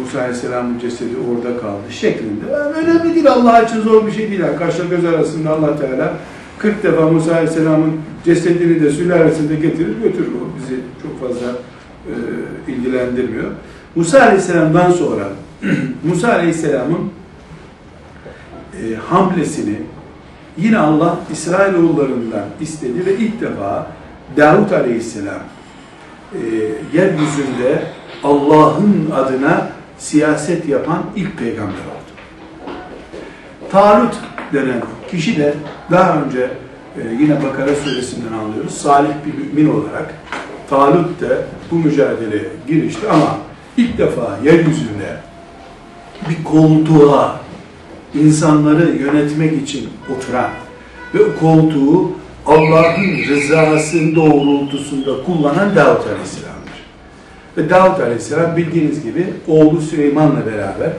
[0.00, 2.44] Musa Aleyhisselam'ın cesedi orada kaldı şeklinde.
[2.52, 4.40] Yani önemli değil Allah için zor bir şey değil.
[4.40, 6.14] Yani kaşla göz arasında Allah Teala
[6.58, 7.92] 40 defa Musa Aleyhisselam'ın
[8.24, 10.32] cesedini de sülalesinde getirir götürür.
[10.32, 11.46] O bizi çok fazla
[12.06, 13.50] e, ilgilendirmiyor.
[13.94, 15.28] Musa Aleyhisselam'dan sonra
[16.04, 17.10] Musa Aleyhisselam'ın
[18.74, 19.76] e, hamlesini
[20.56, 23.86] yine Allah İsrailoğullarından istedi ve ilk defa
[24.36, 25.40] Davut Aleyhisselam
[26.32, 26.38] e,
[26.92, 27.82] yeryüzünde
[28.24, 32.14] Allah'ın adına siyaset yapan ilk peygamber oldu.
[33.70, 34.14] Talut
[34.52, 35.54] denen kişi de
[35.90, 36.50] daha önce
[36.96, 38.74] e, yine Bakara suresinden anlıyoruz.
[38.74, 40.14] Salih bir mümin olarak
[40.70, 41.38] Talut de
[41.70, 43.38] bu mücadeleye girişti ama
[43.76, 45.16] ilk defa yeryüzünde
[46.28, 47.40] bir koltuğa
[48.14, 50.50] insanları yönetmek için oturan
[51.14, 52.12] ve o koltuğu
[52.46, 56.53] Allah'ın rızası doğrultusunda kullanan Davut Aleyhisselam'dır.
[57.56, 60.90] Ve Davut Aleyhisselam bildiğiniz gibi oğlu Süleyman'la beraber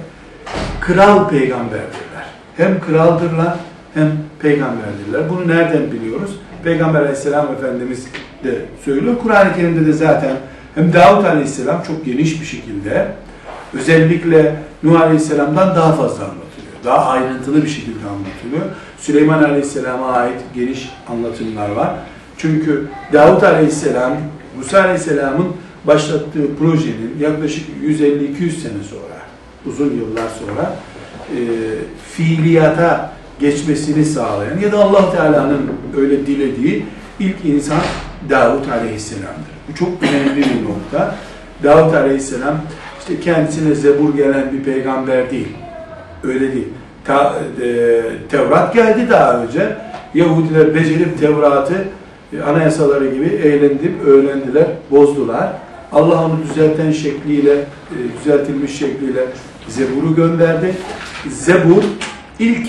[0.81, 2.25] kral peygamberdirler.
[2.57, 3.55] Hem kraldırlar
[3.93, 5.29] hem peygamberdirler.
[5.29, 6.31] Bunu nereden biliyoruz?
[6.63, 8.07] Peygamber Aleyhisselam Efendimiz
[8.43, 9.15] de söylüyor.
[9.23, 10.31] Kur'an-ı Kerim'de de zaten
[10.75, 13.07] hem Davut Aleyhisselam çok geniş bir şekilde
[13.73, 16.75] özellikle Nuh Aleyhisselam'dan daha fazla anlatılıyor.
[16.85, 18.75] Daha ayrıntılı bir şekilde anlatılıyor.
[18.97, 21.95] Süleyman Aleyhisselam'a ait geniş anlatımlar var.
[22.37, 24.13] Çünkü Davut Aleyhisselam,
[24.57, 25.47] Musa Aleyhisselam'ın
[25.87, 29.17] başlattığı projenin yaklaşık 150-200 sene sonra,
[29.65, 30.75] uzun yıllar sonra
[31.31, 31.39] e,
[32.11, 36.85] fiiliyata geçmesini sağlayan ya da Allah Teala'nın öyle dilediği
[37.19, 37.81] ilk insan
[38.29, 39.55] Davut Aleyhisselam'dır.
[39.69, 41.15] Bu çok önemli bir nokta.
[41.63, 42.61] Davut Aleyhisselam
[42.99, 45.47] işte kendisine zebur gelen bir peygamber değil.
[46.23, 46.67] Öyle değil.
[47.05, 49.75] Ta, e, Tevrat geldi daha önce.
[50.13, 51.85] Yahudiler becerip Tevrat'ı
[52.33, 55.53] e, anayasaları gibi eğlendim, öğrendiler, bozdular.
[55.95, 57.65] Allah onu düzelten şekliyle, e,
[58.19, 59.25] düzeltilmiş şekliyle
[59.67, 60.75] Zebur'u gönderdi.
[61.29, 61.83] Zebur
[62.39, 62.67] ilk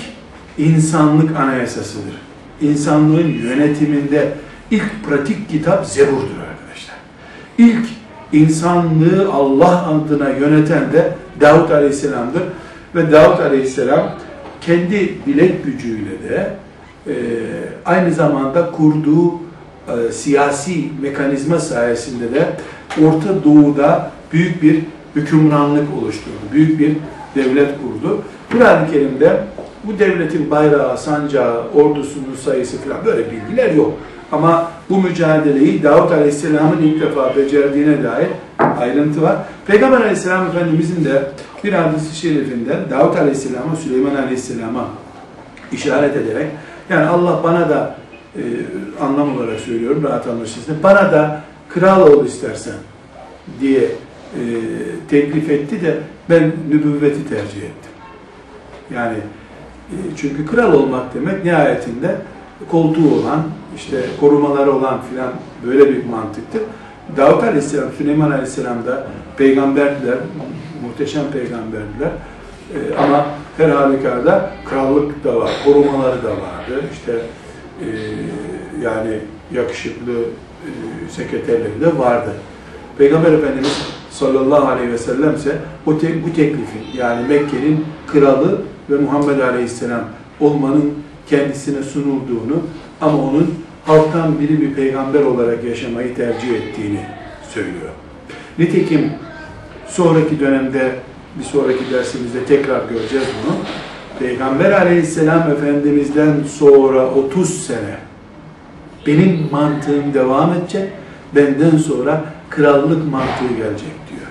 [0.58, 2.14] insanlık anayasasıdır.
[2.60, 4.32] İnsanlığın yönetiminde
[4.70, 6.96] ilk pratik kitap Zebur'dur arkadaşlar.
[7.58, 7.86] İlk
[8.32, 12.42] insanlığı Allah adına yöneten de Davut Aleyhisselam'dır.
[12.94, 14.12] Ve Davut Aleyhisselam
[14.60, 16.50] kendi bilek gücüyle de
[17.06, 17.14] e,
[17.84, 19.34] aynı zamanda kurduğu
[19.88, 22.48] e, siyasi mekanizma sayesinde de
[23.04, 24.82] Orta Doğu'da büyük bir
[25.16, 26.34] hükümranlık oluşturdu.
[26.52, 26.96] Büyük bir
[27.34, 28.22] devlet kurdu.
[28.52, 29.44] Kur'an-ı Kerim'de
[29.84, 33.92] bu devletin bayrağı, sancağı, ordusunun sayısı falan böyle bilgiler yok.
[34.32, 38.28] Ama bu mücadeleyi Davut Aleyhisselam'ın ilk defa becerdiğine dair
[38.80, 39.36] ayrıntı var.
[39.66, 41.22] Peygamber Aleyhisselam Efendimizin de
[41.64, 44.88] bir hadisi şerifinde Davut Aleyhisselam'a, Süleyman Aleyhisselam'a
[45.72, 46.46] işaret ederek
[46.90, 47.96] yani Allah bana da
[48.36, 48.42] e,
[49.00, 50.76] anlam olarak söylüyorum rahat anlaşılsın.
[50.82, 51.40] Bana da
[51.78, 52.74] kral ol istersen
[53.60, 54.42] diye e,
[55.10, 55.98] teklif etti de
[56.30, 57.92] ben nübüvveti tercih ettim.
[58.94, 59.16] Yani
[59.90, 62.16] e, çünkü kral olmak demek nihayetinde
[62.70, 63.42] koltuğu olan,
[63.76, 65.32] işte korumaları olan filan
[65.66, 66.62] böyle bir mantıktır.
[67.16, 70.18] Davut Aleyhisselam, Süleyman Aleyhisselam da peygamberdiler,
[70.82, 72.10] muhteşem peygamberdiler.
[72.74, 76.84] E, ama her halükarda krallık da var, korumaları da vardı.
[76.92, 77.12] İşte
[77.80, 77.86] e,
[78.82, 79.18] yani
[79.52, 80.12] yakışıklı
[81.06, 82.30] e, sekreterleri de vardı.
[82.98, 88.96] Peygamber Efendimiz sallallahu aleyhi ve sellem ise o te- bu teklifin yani Mekke'nin kralı ve
[88.96, 90.04] Muhammed Aleyhisselam
[90.40, 90.94] olmanın
[91.30, 92.62] kendisine sunulduğunu
[93.00, 97.00] ama onun halktan biri bir peygamber olarak yaşamayı tercih ettiğini
[97.54, 97.90] söylüyor.
[98.58, 99.10] Nitekim
[99.88, 100.92] sonraki dönemde
[101.38, 103.54] bir sonraki dersimizde tekrar göreceğiz bunu.
[104.18, 107.96] Peygamber aleyhisselam Efendimiz'den sonra 30 sene
[109.06, 110.90] benim mantığım devam edecek,
[111.34, 114.26] benden sonra krallık mantığı gelecek diyor.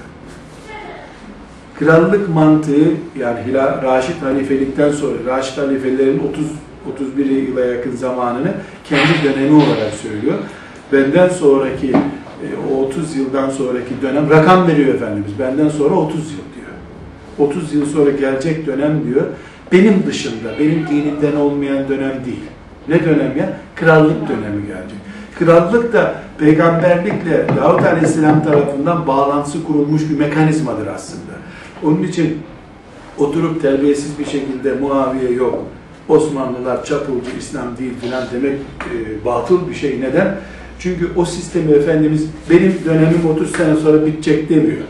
[1.79, 6.45] Krallık mantığı yani Hila, Raşid halifelikten sonra Raşid halifelerin 30
[6.93, 8.51] 31 yıla yakın zamanını
[8.83, 10.33] kendi dönemi olarak söylüyor.
[10.91, 15.39] Benden sonraki e, o 30 yıldan sonraki dönem rakam veriyor Efendimiz.
[15.39, 17.49] Benden sonra 30 yıl diyor.
[17.49, 19.25] 30 yıl sonra gelecek dönem diyor.
[19.71, 22.43] Benim dışında, benim dinimden olmayan dönem değil.
[22.87, 23.57] Ne dönem ya?
[23.75, 25.04] Krallık dönemi gelecek.
[25.39, 31.31] Krallık da peygamberlikle Davut Aleyhisselam tarafından bağlantısı kurulmuş bir mekanizmadır aslında.
[31.83, 32.41] Onun için
[33.17, 35.63] oturup terbiyesiz bir şekilde Muaviye yok,
[36.09, 40.01] Osmanlılar çapulcu İslam değil filan demek e, batıl bir şey.
[40.01, 40.35] Neden?
[40.79, 44.83] Çünkü o sistemi Efendimiz benim dönemim 30 sene sonra bitecek demiyor.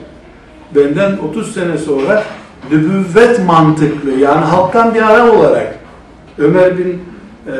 [0.75, 2.23] Benden 30 sene sonra
[2.71, 5.75] nübüvvet mantıklı yani halktan bir adam olarak
[6.37, 7.01] Ömer bin
[7.47, 7.53] e,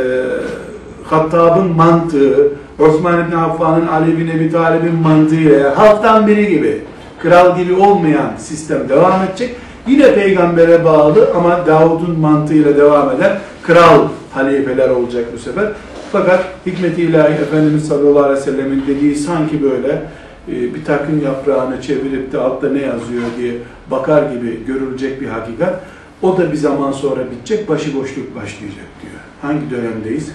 [1.04, 6.82] Hattab'ın mantığı, Osman bin Affan'ın, Ali bin Ebi Talib'in mantığıyla halktan biri gibi,
[7.20, 9.56] kral gibi olmayan sistem devam edecek.
[9.88, 15.72] Yine peygambere bağlı ama Davud'un mantığıyla devam eden kral halifeler olacak bu sefer.
[16.12, 20.02] Fakat hikmet-i ilahi Efendimiz sallallahu aleyhi ve sellemin dediği sanki böyle
[20.48, 23.54] e, bir takım yaprağını çevirip de altta ne yazıyor diye
[23.92, 25.84] bakar gibi görülecek bir hakikat.
[26.22, 29.22] O da bir zaman sonra bitecek, başıboşluk başlayacak diyor.
[29.42, 30.32] Hangi dönemdeyiz?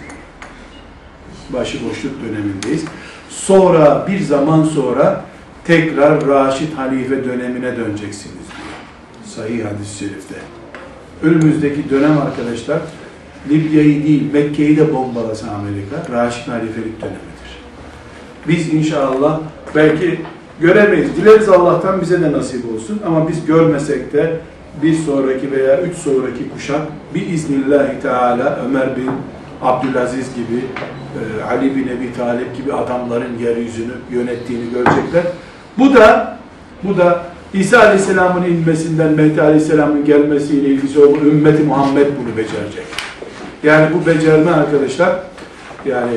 [1.52, 2.84] Başıboşluk dönemindeyiz.
[3.28, 5.24] Sonra bir zaman sonra
[5.64, 8.70] tekrar Raşid Halife dönemine döneceksiniz diyor.
[9.24, 10.34] Sahih hadis-i şerifte.
[11.22, 12.78] Önümüzdeki dönem arkadaşlar
[13.48, 17.50] Libya'yı değil Mekke'yi de bombalasa Amerika Raşid Halifelik dönemidir.
[18.48, 19.40] Biz inşallah
[19.74, 20.20] belki
[20.60, 21.16] göremeyiz.
[21.16, 24.36] Dileriz Allah'tan bize de nasip olsun ama biz görmesek de
[24.82, 26.80] bir sonraki veya üç sonraki kuşak
[27.14, 29.10] bir iznillahi teala Ömer bin
[29.62, 30.64] Abdülaziz gibi,
[31.14, 35.22] e, Ali bin Ebi Talip gibi adamların yeryüzünü yönettiğini görecekler.
[35.78, 36.38] Bu da
[36.82, 37.22] bu da
[37.54, 42.84] İsa Aleyhisselam'ın inmesinden Mehdi Aleyhisselam'ın gelmesiyle ilgisi olan ümmeti Muhammed bunu becerecek.
[43.62, 45.20] Yani bu becerme arkadaşlar
[45.84, 46.12] yani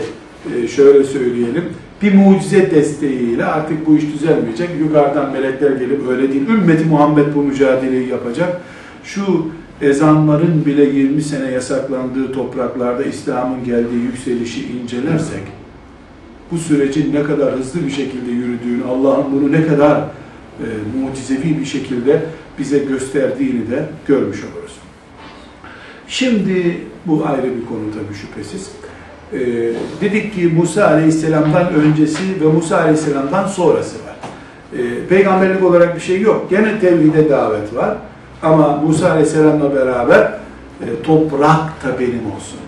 [0.55, 1.63] e, şöyle söyleyelim
[2.03, 4.69] bir mucize desteğiyle artık bu iş düzelmeyecek.
[4.79, 6.47] Yukarıdan melekler gelip öyle değil.
[6.47, 8.61] Ümmeti Muhammed bu mücadeleyi yapacak.
[9.03, 9.47] Şu
[9.83, 15.43] ezanların bile 20 sene yasaklandığı topraklarda İslam'ın geldiği yükselişi incelersek
[16.51, 19.97] bu sürecin ne kadar hızlı bir şekilde yürüdüğünü, Allah'ın bunu ne kadar
[20.59, 20.65] e,
[20.99, 22.25] mucizevi bir şekilde
[22.59, 24.73] bize gösterdiğini de görmüş oluruz.
[26.07, 28.71] Şimdi bu ayrı bir konu tabii şüphesiz.
[29.33, 29.39] Ee,
[30.01, 34.15] dedik ki Musa Aleyhisselam'dan öncesi ve Musa Aleyhisselam'dan sonrası var.
[34.77, 36.49] Ee, peygamberlik olarak bir şey yok.
[36.49, 37.97] Gene tevhide davet var.
[38.43, 40.33] Ama Musa Aleyhisselam'la beraber
[40.81, 42.59] e, toprak da benim olsun.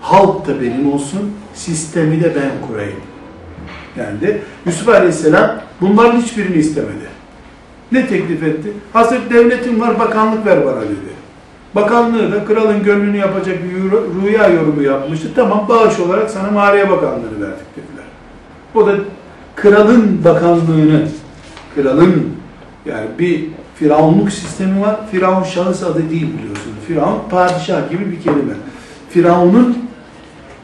[0.00, 1.32] Halk da benim olsun.
[1.54, 3.00] Sistemi de ben kurayım.
[3.96, 7.08] Yani Yusuf Aleyhisselam bunların hiçbirini istemedi.
[7.92, 8.72] Ne teklif etti?
[8.92, 11.14] Hazır devletim var bakanlık ver bana dedi.
[11.74, 15.28] Bakanlığı da kralın gönlünü yapacak bir rüya yorumu yapmıştı.
[15.36, 18.04] Tamam bağış olarak sana Maliye Bakanlığı'nı verdik dediler.
[18.74, 18.94] O da
[19.56, 21.08] kralın bakanlığını,
[21.74, 22.32] kralın
[22.86, 24.96] yani bir firavunluk sistemi var.
[25.10, 26.76] Firavun şahıs adı değil biliyorsunuz.
[26.86, 28.54] Firavun padişah gibi bir kelime.
[29.10, 29.78] Firavun'un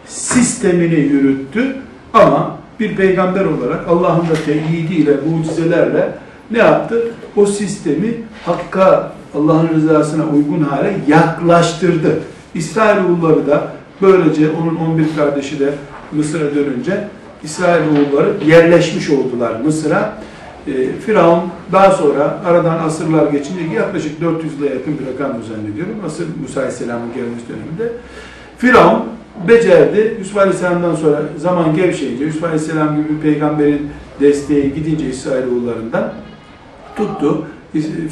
[0.06, 1.76] sistemini yürüttü
[2.14, 6.12] ama bir peygamber olarak Allah'ın da teyidiyle, mucizelerle
[6.50, 7.02] ne yaptı?
[7.36, 8.14] O sistemi
[8.46, 12.20] hakka, Allah'ın rızasına uygun hale yaklaştırdı.
[12.54, 15.74] İsrailoğulları da böylece onun 11 kardeşi de
[16.12, 17.08] Mısır'a dönünce
[17.44, 20.12] İsrailoğulları yerleşmiş oldular Mısır'a.
[20.70, 25.94] E, Firavun daha sonra aradan asırlar geçince yaklaşık 400 yıla yakın bir rakam zannediyorum.
[26.06, 27.92] Asır Musa Aleyhisselam'ın gelmesi döneminde.
[28.58, 29.02] Firavun
[29.48, 30.16] becerdi.
[30.18, 36.12] Yusuf Aleyhisselam'dan sonra zaman gevşeyince, Yusuf Aleyhisselam gibi bir peygamberin desteği gidince İsrailoğullarından
[36.96, 37.46] tuttu.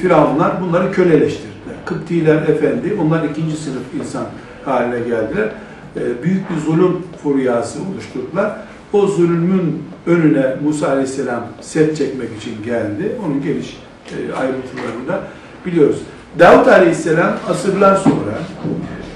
[0.00, 1.76] Firavunlar bunları köleleştirdiler.
[1.84, 4.24] Kıptiler efendi, onlar ikinci sınıf insan
[4.64, 5.48] haline geldiler.
[5.96, 8.56] E, büyük bir zulüm furyası oluşturdular.
[8.92, 13.12] O zulmün önüne Musa Aleyhisselam set çekmek için geldi.
[13.26, 13.76] Onun geniş
[14.10, 15.20] e, ayrıntılarını da
[15.66, 15.98] biliyoruz.
[16.38, 18.38] Davut Aleyhisselam asırlar sonra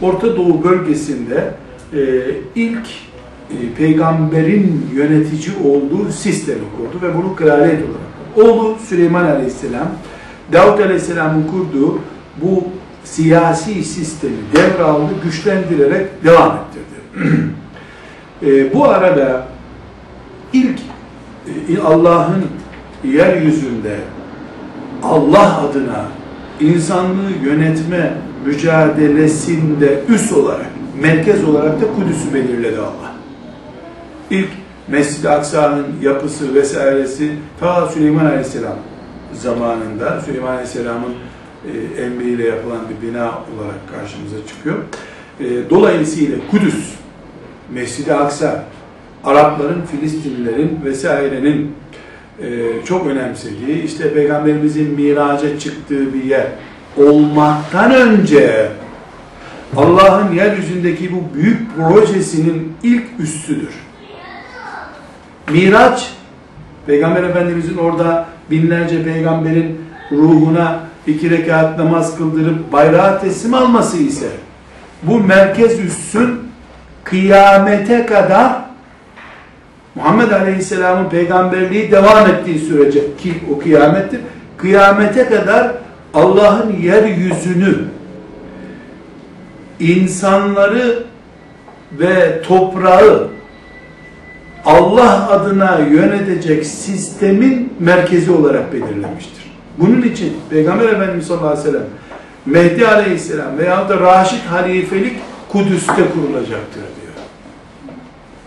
[0.00, 1.54] Orta Doğu bölgesinde
[1.92, 2.00] e,
[2.54, 2.86] ilk
[3.50, 8.12] e, peygamberin yönetici olduğu sistemi kurdu ve bunu kraliyet olarak.
[8.36, 9.88] Oğlu Süleyman Aleyhisselam,
[10.52, 11.98] Davut Aleyhisselam'ın kurduğu
[12.42, 12.64] bu
[13.04, 17.28] siyasi sistemi devraldı, güçlendirerek devam ettirdi.
[18.46, 19.51] e, bu arada
[20.52, 20.78] ilk
[21.68, 22.44] e, Allah'ın
[23.04, 23.98] yeryüzünde
[25.02, 26.04] Allah adına
[26.60, 28.14] insanlığı yönetme
[28.46, 33.12] mücadelesinde üs olarak, merkez olarak da Kudüs'ü belirledi Allah.
[34.30, 34.48] İlk
[34.88, 38.76] Mescid-i Aksa'nın yapısı vesairesi ta Süleyman Aleyhisselam
[39.32, 41.14] zamanında Süleyman Aleyhisselam'ın
[41.66, 44.76] e, emriyle yapılan bir bina olarak karşımıza çıkıyor.
[45.40, 46.94] E, dolayısıyla Kudüs,
[47.74, 48.64] Mescid-i Aksa,
[49.24, 51.74] Arapların, Filistinlilerin vesairenin
[52.42, 52.46] e,
[52.84, 56.46] çok önemsediği, işte Peygamberimizin miraca çıktığı bir yer
[56.96, 58.68] olmaktan önce
[59.76, 63.74] Allah'ın yeryüzündeki bu büyük projesinin ilk üssüdür.
[65.50, 66.12] Miraç,
[66.86, 69.80] Peygamber Efendimizin orada binlerce peygamberin
[70.12, 74.28] ruhuna iki rekat namaz kıldırıp bayrağı teslim alması ise
[75.02, 76.40] bu merkez üssün
[77.04, 78.61] kıyamete kadar
[79.94, 84.20] Muhammed Aleyhisselam'ın peygamberliği devam ettiği sürece ki o kıyamettir.
[84.56, 85.72] Kıyamete kadar
[86.14, 87.78] Allah'ın yeryüzünü
[89.80, 91.04] insanları
[91.92, 93.28] ve toprağı
[94.64, 99.52] Allah adına yönetecek sistemin merkezi olarak belirlemiştir.
[99.78, 101.86] Bunun için Peygamber Efendimiz sallallahu aleyhi ve sellem
[102.46, 105.16] Mehdi aleyhisselam veya da Raşid halifelik
[105.48, 106.82] Kudüs'te kurulacaktır.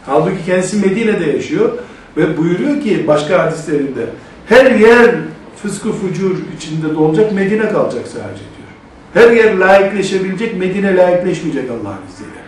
[0.05, 1.71] Halbuki kendisi Medine'de yaşıyor
[2.17, 4.05] ve buyuruyor ki başka hadislerinde
[4.49, 5.15] her yer
[5.61, 8.69] fıskı fucur içinde dolacak Medine kalacak sadece diyor.
[9.13, 12.45] Her yer layıkleşebilecek Medine layıkleşmeyecek Allah'ın izniyle.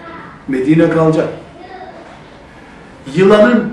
[0.48, 1.28] Medine kalacak.
[3.16, 3.72] Yılanın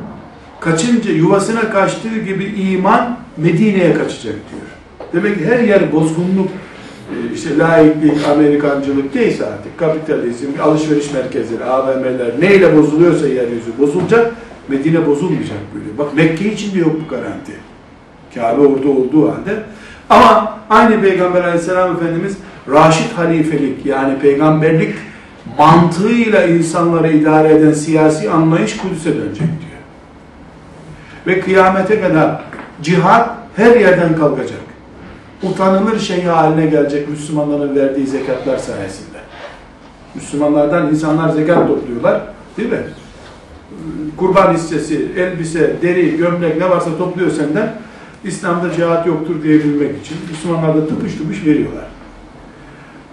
[0.61, 4.75] kaçınca yuvasına kaçtığı gibi iman Medine'ye kaçacak diyor.
[5.13, 6.49] Demek ki her yer bozgunluk,
[7.35, 14.35] işte laiklik, Amerikancılık neyse artık kapitalizm, alışveriş merkezleri, AVM'ler neyle bozuluyorsa yeryüzü bozulacak,
[14.69, 15.99] Medine bozulmayacak böyle.
[15.99, 17.53] Bak Mekke için de yok bu garanti.
[18.35, 19.63] Kabe orada olduğu halde.
[20.11, 22.37] Ama aynı Peygamber aleyhisselam Efendimiz
[22.69, 24.95] Raşid halifelik yani peygamberlik
[25.59, 29.81] mantığıyla insanları idare eden siyasi anlayış Kudüs'e dönecek diyor.
[31.27, 32.41] Ve kıyamete kadar
[32.83, 34.64] cihat her yerden kalkacak.
[35.51, 39.19] Utanılır şey haline gelecek Müslümanların verdiği zekatlar sayesinde.
[40.15, 42.23] Müslümanlardan insanlar zekat topluyorlar.
[42.57, 42.79] Değil mi?
[44.17, 47.73] Kurban hissesi, elbise, deri, gömlek ne varsa topluyor senden.
[48.25, 51.85] İslam'da cihat yoktur diyebilmek için Müslümanlar da tıpış tıpış veriyorlar.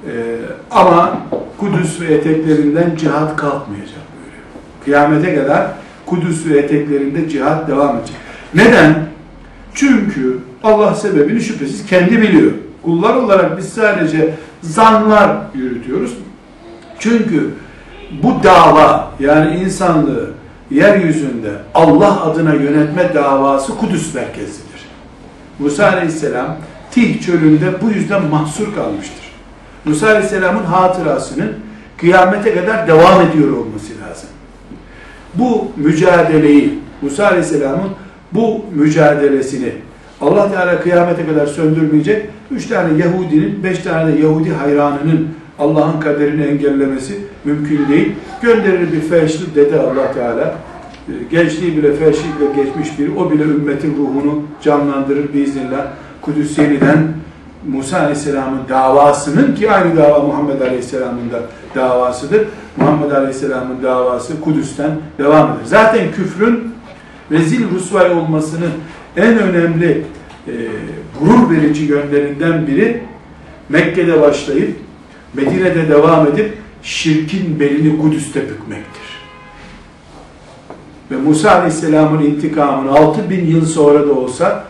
[0.07, 0.35] Ee,
[0.71, 1.17] ama
[1.57, 4.37] Kudüs ve eteklerinden cihat kalkmayacak böyle.
[4.85, 5.67] Kıyamete kadar
[6.05, 8.15] Kudüs ve eteklerinde cihat devam edecek.
[8.53, 9.05] Neden?
[9.73, 10.30] Çünkü
[10.63, 12.51] Allah sebebini şüphesiz kendi biliyor.
[12.83, 16.13] Kullar olarak biz sadece zanlar yürütüyoruz.
[16.99, 17.49] Çünkü
[18.23, 20.29] bu dava yani insanlığı
[20.71, 24.81] yeryüzünde Allah adına yönetme davası Kudüs merkezidir.
[25.59, 26.57] Musa Aleyhisselam
[26.91, 29.31] Tih çölünde bu yüzden mahsur kalmıştır.
[29.85, 31.53] Musa Aleyhisselam'ın hatırasının
[31.97, 34.29] kıyamete kadar devam ediyor olması lazım.
[35.33, 37.89] Bu mücadeleyi, Musa Aleyhisselam'ın
[38.31, 39.71] bu mücadelesini
[40.21, 42.25] Allah Teala kıyamete kadar söndürmeyecek.
[42.51, 45.27] Üç tane Yahudinin, beş tane de Yahudi hayranının
[45.59, 48.15] Allah'ın kaderini engellemesi mümkün değil.
[48.41, 50.55] Gönderir bir felçli dede Allah Teala.
[51.31, 53.11] Gençliği bile felçlikle geçmiş biri.
[53.17, 55.87] O bile ümmetin ruhunu canlandırır biiznillah.
[56.21, 57.07] Kudüs yeniden
[57.67, 61.39] Musa Aleyhisselam'ın davasının ki aynı dava Muhammed Aleyhisselam'ın da
[61.75, 62.47] davasıdır.
[62.77, 65.59] Muhammed Aleyhisselam'ın davası Kudüs'ten devam eder.
[65.65, 66.71] Zaten küfrün
[67.31, 68.71] rezil rusvay olmasının
[69.17, 70.03] en önemli
[70.47, 70.53] e,
[71.19, 73.03] gurur verici yönlerinden biri
[73.69, 74.75] Mekke'de başlayıp
[75.33, 76.53] Medine'de devam edip
[76.83, 79.01] şirkin belini Kudüs'te bükmektir.
[81.11, 84.65] Ve Musa Aleyhisselam'ın intikamını 6000 yıl sonra da olsa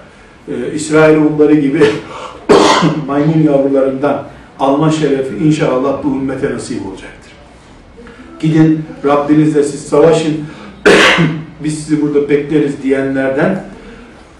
[0.48, 1.84] e, İsrailoğulları gibi
[3.08, 4.28] maymun yavrularından
[4.60, 7.32] alma şerefi inşallah bu ümmete nasip olacaktır.
[8.40, 10.46] Gidin Rabbinizle siz savaşın,
[11.64, 13.71] biz sizi burada bekleriz diyenlerden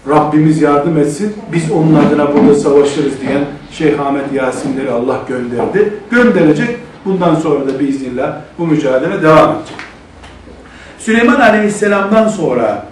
[0.08, 5.92] Rabbimiz yardım etsin, biz onun adına burada savaşırız diyen Şeyh Ahmet Yasinleri Allah gönderdi.
[6.10, 6.68] Gönderecek.
[7.04, 9.76] Bundan sonra da biiznillah bu mücadele devam edecek.
[10.98, 12.86] Süleyman Aleyhisselam'dan sonra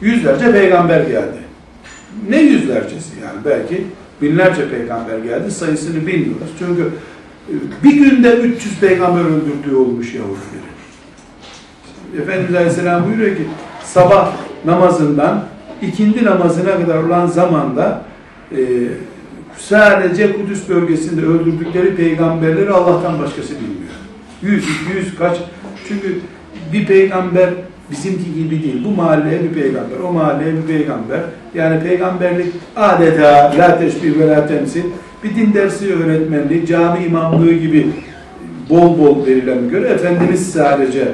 [0.00, 1.38] yüzlerce peygamber geldi.
[2.28, 3.86] Ne yüzlercesi yani belki
[4.22, 6.48] binlerce peygamber geldi sayısını bilmiyoruz.
[6.58, 6.90] Çünkü
[7.84, 10.74] bir günde 300 peygamber öldürdüğü olmuş Yahudilerin.
[12.22, 13.42] Efendimiz Aleyhisselam buyuruyor ki
[13.84, 14.32] sabah
[14.64, 15.44] namazından
[15.86, 18.02] ikindi namazına kadar olan zamanda
[18.52, 18.58] e,
[19.56, 23.94] sadece Kudüs bölgesinde öldürdükleri peygamberleri Allah'tan başkası bilmiyor.
[24.42, 24.66] Yüz,
[24.96, 25.36] yüz kaç?
[25.88, 26.18] Çünkü
[26.72, 27.50] bir peygamber
[27.90, 28.84] bizimki gibi değil.
[28.84, 31.20] Bu mahalleye bir peygamber, o mahalleye bir peygamber.
[31.54, 34.84] Yani peygamberlik adeta la teşbih ve la temsil.
[35.24, 37.86] Bir din dersi öğretmenliği, cami imamlığı gibi
[38.70, 41.08] bol bol verilen göre Efendimiz sadece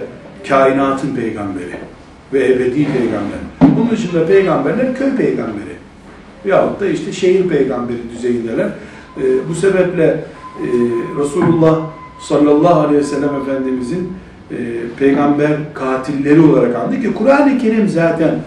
[0.49, 1.90] kainatın peygamberi
[2.33, 3.39] ve ebedi peygamber.
[3.77, 5.81] Bunun dışında peygamberler köy peygamberi.
[6.45, 8.67] Veyahut da işte şehir peygamberi düzeyindeler.
[9.17, 10.67] Ee, bu sebeple e,
[11.19, 11.81] Resulullah
[12.21, 14.13] sallallahu aleyhi ve sellem Efendimizin
[14.51, 14.57] e,
[14.99, 18.39] peygamber katilleri olarak andı ki Kur'an-ı Kerim zaten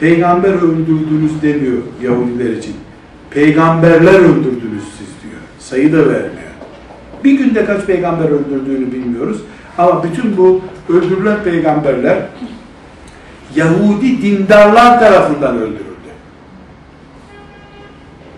[0.00, 2.74] peygamber öldürdünüz demiyor Yahudiler için.
[3.30, 5.40] Peygamberler öldürdünüz siz diyor.
[5.58, 6.50] Sayı da vermiyor.
[7.24, 9.42] Bir günde kaç peygamber öldürdüğünü bilmiyoruz.
[9.78, 12.18] Ama bütün bu öldürülen peygamberler
[13.56, 15.90] Yahudi dindarlar tarafından öldürüldü.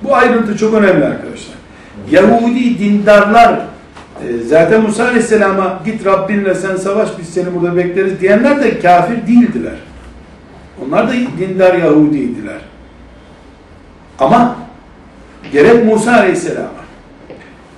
[0.02, 1.54] Bu ayrıntı çok önemli arkadaşlar.
[2.10, 3.60] Yahudi dindarlar
[4.28, 9.26] e, zaten Musa Aleyhisselam'a git Rabbinle sen savaş biz seni burada bekleriz diyenler de kafir
[9.26, 9.74] değildiler.
[10.86, 12.60] Onlar da dindar Yahudiydiler.
[14.18, 14.56] Ama
[15.52, 16.82] gerek Musa Aleyhisselam'a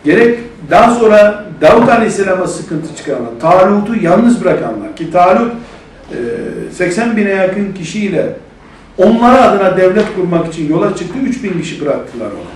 [0.04, 0.38] gerek
[0.70, 5.52] daha sonra Davut Aleyhisselam'a sıkıntı çıkaranlar, Talut'u yalnız bırakanlar ki Talut
[6.72, 8.36] 80 bine yakın kişiyle
[8.98, 11.18] onlara adına devlet kurmak için yola çıktı.
[11.26, 12.54] 3000 kişi bıraktılar onu.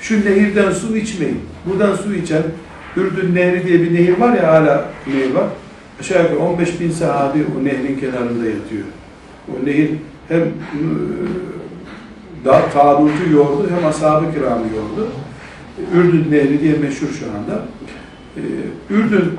[0.00, 1.40] Şu nehirden su içmeyin.
[1.66, 2.42] Buradan su içen
[2.96, 5.46] Ürdün Nehri diye bir nehir var ya hala nehir var.
[6.00, 8.84] Aşağı yukarı 15 bin sahabi o nehrin kenarında yatıyor.
[9.48, 9.90] O nehir
[10.28, 10.42] hem
[12.44, 15.08] da Talut'u yordu hem ashab-ı kiramı yordu.
[15.94, 17.62] Ürdün Nehri diye meşhur şu anda.
[18.90, 19.32] Ürdün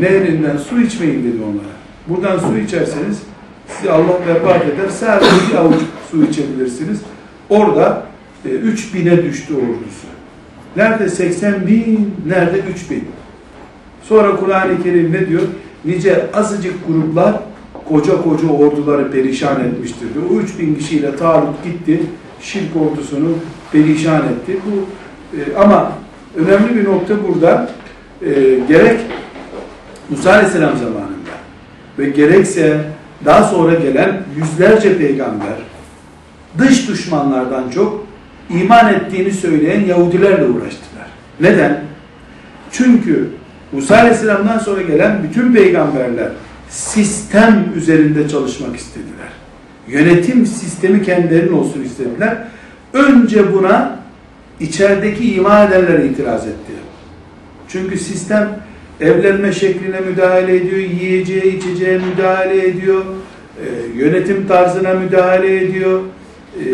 [0.00, 1.81] nehrinden su içmeyin dedi onlara.
[2.08, 3.22] Buradan su içerseniz
[3.66, 4.88] sizi Allah berbat eder.
[4.88, 5.80] Sadece bir avuç
[6.10, 7.00] su içebilirsiniz.
[7.50, 8.02] Orada
[8.44, 10.06] e, 3 bine düştü ordusu.
[10.76, 13.04] Nerede 80 bin, nerede 3 bin.
[14.02, 15.42] Sonra Kur'an-ı Kerim ne diyor?
[15.84, 17.34] Nice azıcık gruplar
[17.88, 20.24] koca koca orduları perişan etmiştir diyor.
[20.30, 22.00] O 3 bin kişiyle Talut gitti,
[22.40, 23.28] şirk ordusunu
[23.72, 24.56] perişan etti.
[24.66, 24.86] Bu
[25.36, 25.92] e, ama
[26.36, 27.70] önemli bir nokta burada.
[28.22, 28.30] E,
[28.68, 29.00] gerek
[30.10, 31.11] Musa Aleyhisselam zamanında
[31.98, 32.84] ve gerekse
[33.24, 35.54] daha sonra gelen yüzlerce peygamber
[36.58, 38.06] dış düşmanlardan çok
[38.50, 41.06] iman ettiğini söyleyen Yahudilerle uğraştılar.
[41.40, 41.80] Neden?
[42.72, 43.28] Çünkü
[43.72, 46.28] Musa Aleyhisselam'dan sonra gelen bütün peygamberler
[46.68, 49.28] sistem üzerinde çalışmak istediler.
[49.88, 52.38] Yönetim sistemi kendilerinin olsun istediler.
[52.92, 53.98] Önce buna
[54.60, 56.72] içerideki iman edenler itiraz etti.
[57.68, 58.48] Çünkü sistem
[59.02, 63.02] evlenme şekline müdahale ediyor, yiyeceğe içeceğe müdahale ediyor,
[63.58, 63.64] e,
[63.98, 66.00] yönetim tarzına müdahale ediyor,
[66.56, 66.64] e,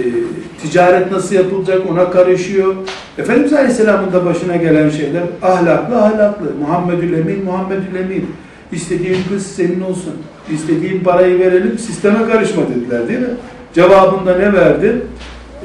[0.62, 2.74] ticaret nasıl yapılacak ona karışıyor.
[3.18, 8.26] Efendimiz Aleyhisselam'ın da başına gelen şeyler ahlaklı ahlaklı, Muhammedül Emin, Muhammedül Emin.
[8.72, 10.14] İstediğin kız senin olsun,
[10.52, 13.34] istediğin parayı verelim, sisteme karışma dediler değil mi?
[13.74, 14.96] Cevabında ne verdi?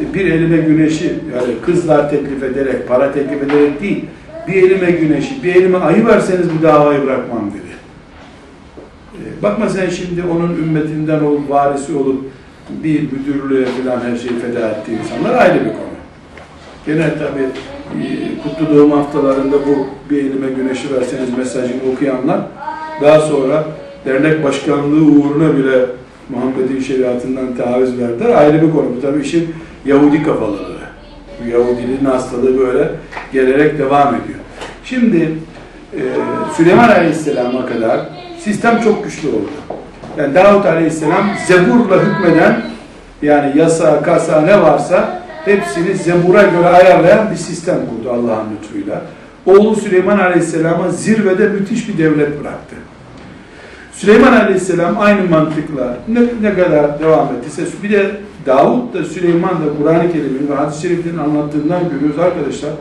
[0.01, 4.05] E, bir elime güneşi, yani kızlar teklif ederek, para teklif ederek değil,
[4.47, 7.73] bir elime güneşi, bir elime ayı verseniz bu davayı bırakmam dedi.
[9.13, 12.21] E, bakma sen şimdi onun ümmetinden olup, varisi olup
[12.83, 15.93] bir müdürlüğe falan her şeyi feda ettiği insanlar ayrı bir konu.
[16.85, 18.07] Gene tabi e,
[18.43, 22.41] kutlu doğum haftalarında bu bir elime güneşi verseniz mesajını okuyanlar
[23.01, 23.65] daha sonra
[24.05, 25.85] dernek başkanlığı uğruna bile
[26.29, 28.29] Muhammed'in şeriatından taviz verdiler.
[28.29, 28.85] Ayrı bir konu.
[28.97, 30.72] Bu tabi işin Yahudi kafaları.
[31.45, 32.91] Bu Yahudiliğin hastalığı böyle
[33.33, 34.39] gelerek devam ediyor.
[34.85, 35.31] Şimdi
[35.93, 36.01] e,
[36.57, 37.99] Süleyman Aleyhisselam'a kadar
[38.39, 39.49] sistem çok güçlü oldu.
[40.17, 42.61] Yani Davut Aleyhisselam zeburla hükmeden
[43.21, 49.01] yani yasa, kasa ne varsa hepsini Zebur'a göre ayarlayan bir sistem kurdu Allah'ın lütfuyla.
[49.45, 52.75] Oğlu Süleyman Aleyhisselam'a zirvede müthiş bir devlet bıraktı.
[53.93, 58.11] Süleyman Aleyhisselam aynı mantıkla ne, ne kadar devam ettiyse bir de
[58.45, 62.71] Davut da Süleyman da Kur'an-ı Kerim'in ve hadis-i şeriflerin anlattığından görüyoruz arkadaşlar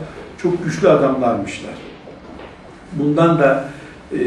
[0.41, 1.73] çok güçlü adamlarmışlar.
[2.93, 3.69] Bundan da
[4.11, 4.19] e,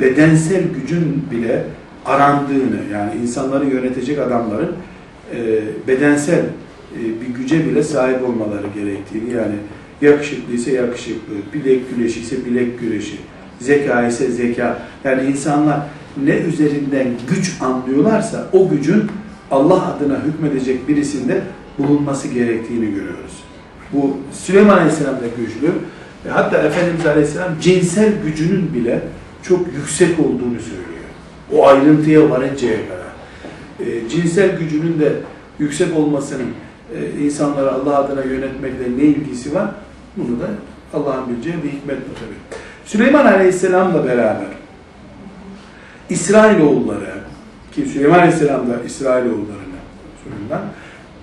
[0.00, 1.64] bedensel gücün bile
[2.06, 4.72] arandığını yani insanları yönetecek adamların
[5.34, 6.44] e, bedensel
[6.94, 9.54] e, bir güce bile sahip olmaları gerektiğini yani
[10.00, 13.16] yakışıklıysa yakışıklı, bilek güreşi ise bilek güreşi,
[13.60, 14.78] zeka ise zeka.
[15.04, 15.80] Yani insanlar
[16.24, 19.02] ne üzerinden güç anlıyorlarsa o gücün
[19.50, 21.42] Allah adına hükmedecek birisinde
[21.78, 23.44] bulunması gerektiğini görüyoruz.
[23.92, 25.66] Bu Süleyman Aleyhisselam da güçlü.
[26.26, 29.02] E, Hatta Efendimiz Aleyhisselam cinsel gücünün bile
[29.42, 31.04] çok yüksek olduğunu söylüyor.
[31.52, 33.04] O ayrıntıya varıncaya kadar.
[33.80, 35.12] E, cinsel gücünün de
[35.58, 36.48] yüksek olmasının
[36.96, 39.70] e, insanları Allah adına yönetmekle ne ilgisi var?
[40.16, 40.46] Bunu da
[40.94, 42.58] Allah'ın bileceği bir hikmet tabii.
[42.84, 44.46] Süleyman Aleyhisselam'la beraber
[46.10, 47.13] İsrailoğulları
[47.74, 49.80] ki Süleyman Aleyhisselam da İsrailoğullarına
[50.24, 50.62] soyundan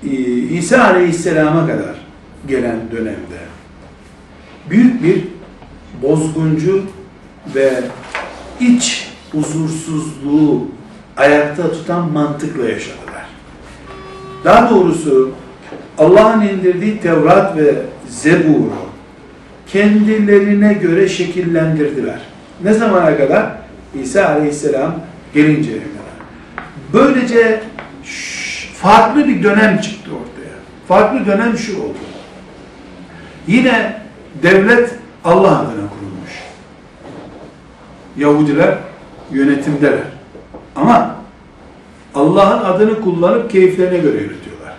[0.03, 0.09] e,
[0.57, 1.95] İsa Aleyhisselam'a kadar
[2.47, 3.41] gelen dönemde
[4.69, 5.23] büyük bir
[6.01, 6.83] bozguncu
[7.55, 7.73] ve
[8.59, 10.67] iç huzursuzluğu
[11.17, 13.25] ayakta tutan mantıkla yaşadılar.
[14.43, 15.31] Daha doğrusu
[15.97, 17.75] Allah'ın indirdiği Tevrat ve
[18.09, 18.91] Zebur'u
[19.67, 22.19] kendilerine göre şekillendirdiler.
[22.63, 23.51] Ne zamana kadar?
[24.01, 24.95] İsa Aleyhisselam
[25.33, 25.90] gelinceye.
[26.93, 27.63] Böylece
[28.73, 30.55] farklı bir dönem çıktı ortaya.
[30.87, 31.97] Farklı dönem şu oldu.
[33.47, 34.01] Yine
[34.43, 36.31] devlet Allah adına kurulmuş.
[38.17, 38.77] Yahudiler
[39.31, 39.99] yönetimdeler.
[40.75, 41.15] Ama
[42.15, 44.73] Allah'ın adını kullanıp keyiflerine göre yürütüyorlar.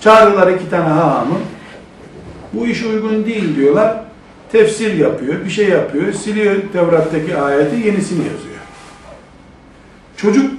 [0.00, 1.34] Çağırıyorlar iki tane hahamı.
[2.52, 3.96] Bu iş uygun değil diyorlar.
[4.52, 8.55] Tefsir yapıyor, bir şey yapıyor, siliyor Tevrat'taki ayeti, yenisini yazıyor.
[10.26, 10.50] Çocuk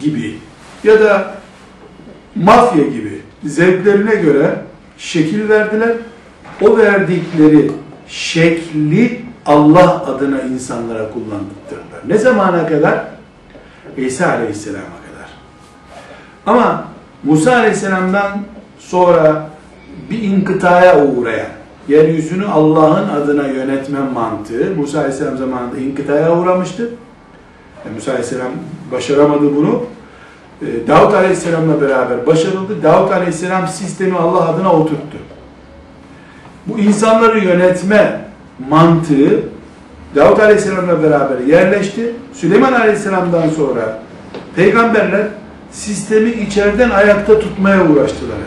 [0.00, 0.38] gibi
[0.84, 1.34] ya da
[2.34, 4.54] mafya gibi zevklerine göre
[4.98, 5.96] şekil verdiler.
[6.60, 7.70] O verdikleri
[8.08, 12.00] şekli Allah adına insanlara kullandırdılar.
[12.08, 13.04] Ne zamana kadar?
[13.96, 15.30] İsa Aleyhisselam'a kadar.
[16.46, 16.84] Ama
[17.22, 18.40] Musa Aleyhisselam'dan
[18.78, 19.48] sonra
[20.10, 21.50] bir inkıtaya uğrayan,
[21.88, 26.90] yeryüzünü Allah'ın adına yönetme mantığı Musa Aleyhisselam zamanında inkıtaya uğramıştı.
[27.86, 28.52] E, Musa Aleyhisselam
[28.92, 29.82] başaramadı bunu.
[30.62, 32.82] E, Davut Aleyhisselam'la beraber başarıldı.
[32.82, 35.18] Davut Aleyhisselam sistemi Allah adına oturttu.
[36.66, 38.20] Bu insanları yönetme
[38.68, 39.42] mantığı
[40.16, 42.14] Davut Aleyhisselam'la beraber yerleşti.
[42.32, 43.98] Süleyman Aleyhisselam'dan sonra
[44.56, 45.26] peygamberler
[45.70, 48.38] sistemi içeriden ayakta tutmaya uğraştılar.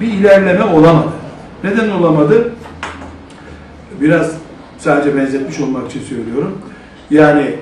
[0.00, 1.08] Bir ilerleme olamadı.
[1.64, 2.52] Neden olamadı?
[4.00, 4.32] Biraz
[4.78, 6.58] sadece benzetmiş olmak için söylüyorum.
[7.10, 7.54] Yani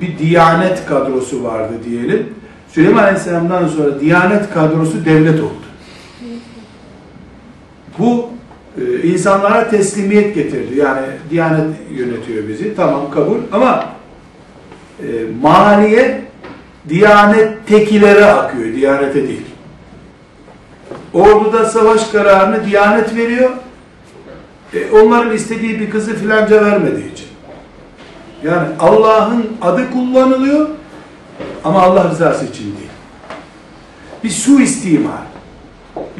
[0.00, 2.26] bir diyanet kadrosu vardı diyelim.
[2.68, 5.68] Süleyman Aleyhisselam'dan sonra diyanet kadrosu devlet oldu.
[7.98, 8.28] Bu
[8.80, 10.78] e, insanlara teslimiyet getirdi.
[10.78, 12.74] Yani diyanet yönetiyor bizi.
[12.74, 13.86] Tamam kabul ama
[15.00, 15.06] e,
[15.42, 16.20] maliye
[16.88, 18.74] diyanet tekilere akıyor.
[18.74, 19.46] Diyanete değil.
[21.14, 23.50] Orduda savaş kararını diyanet veriyor.
[24.74, 27.17] E, onların istediği bir kızı filanca vermediği için.
[28.42, 30.68] Yani Allah'ın adı kullanılıyor
[31.64, 32.90] ama Allah rızası için değil.
[34.24, 35.12] Bir suistimal,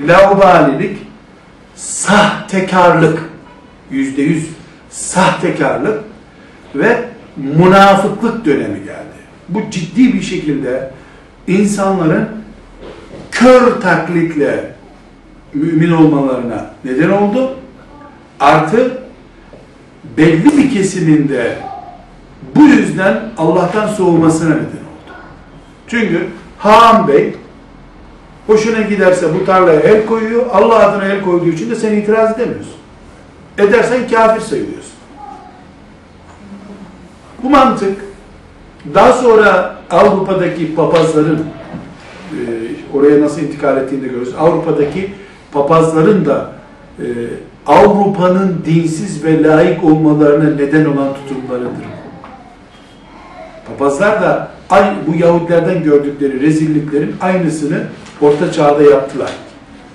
[0.07, 0.99] laubalilik,
[1.77, 3.31] sahtekarlık,
[3.91, 4.49] yüzde yüz
[4.91, 6.05] sahtekarlık
[6.75, 7.05] ve
[7.37, 9.19] münafıklık dönemi geldi.
[9.49, 10.91] Bu ciddi bir şekilde
[11.47, 12.29] insanların
[13.31, 14.73] kör taklitle
[15.55, 17.57] mümin olmalarına neden oldu.
[18.41, 19.03] Artı
[20.17, 21.57] belli bir kesiminde
[22.59, 25.15] bu yüzden Allah'tan soğumasına neden oldu.
[25.87, 26.27] Çünkü
[26.59, 27.35] Haan Bey
[28.47, 30.47] hoşuna giderse bu tarlaya el koyuyor.
[30.53, 32.75] Allah adına el koyduğu için de sen itiraz edemiyorsun.
[33.59, 34.93] Edersen kafir sayılıyorsun.
[37.43, 37.99] Bu mantık
[38.95, 41.39] daha sonra Avrupa'daki papazların
[42.33, 42.39] e,
[42.95, 44.35] oraya nasıl intikal ettiğini de görüyoruz.
[44.39, 45.15] Avrupa'daki
[45.53, 46.53] papazların da
[46.99, 47.05] e,
[47.67, 51.98] Avrupa'nın dinsiz ve laik olmalarına neden olan tutumlarıdır.
[53.69, 54.49] Papazlar da
[55.07, 57.83] bu Yahudilerden gördükleri rezilliklerin aynısını
[58.21, 59.31] Orta Çağ'da yaptılar.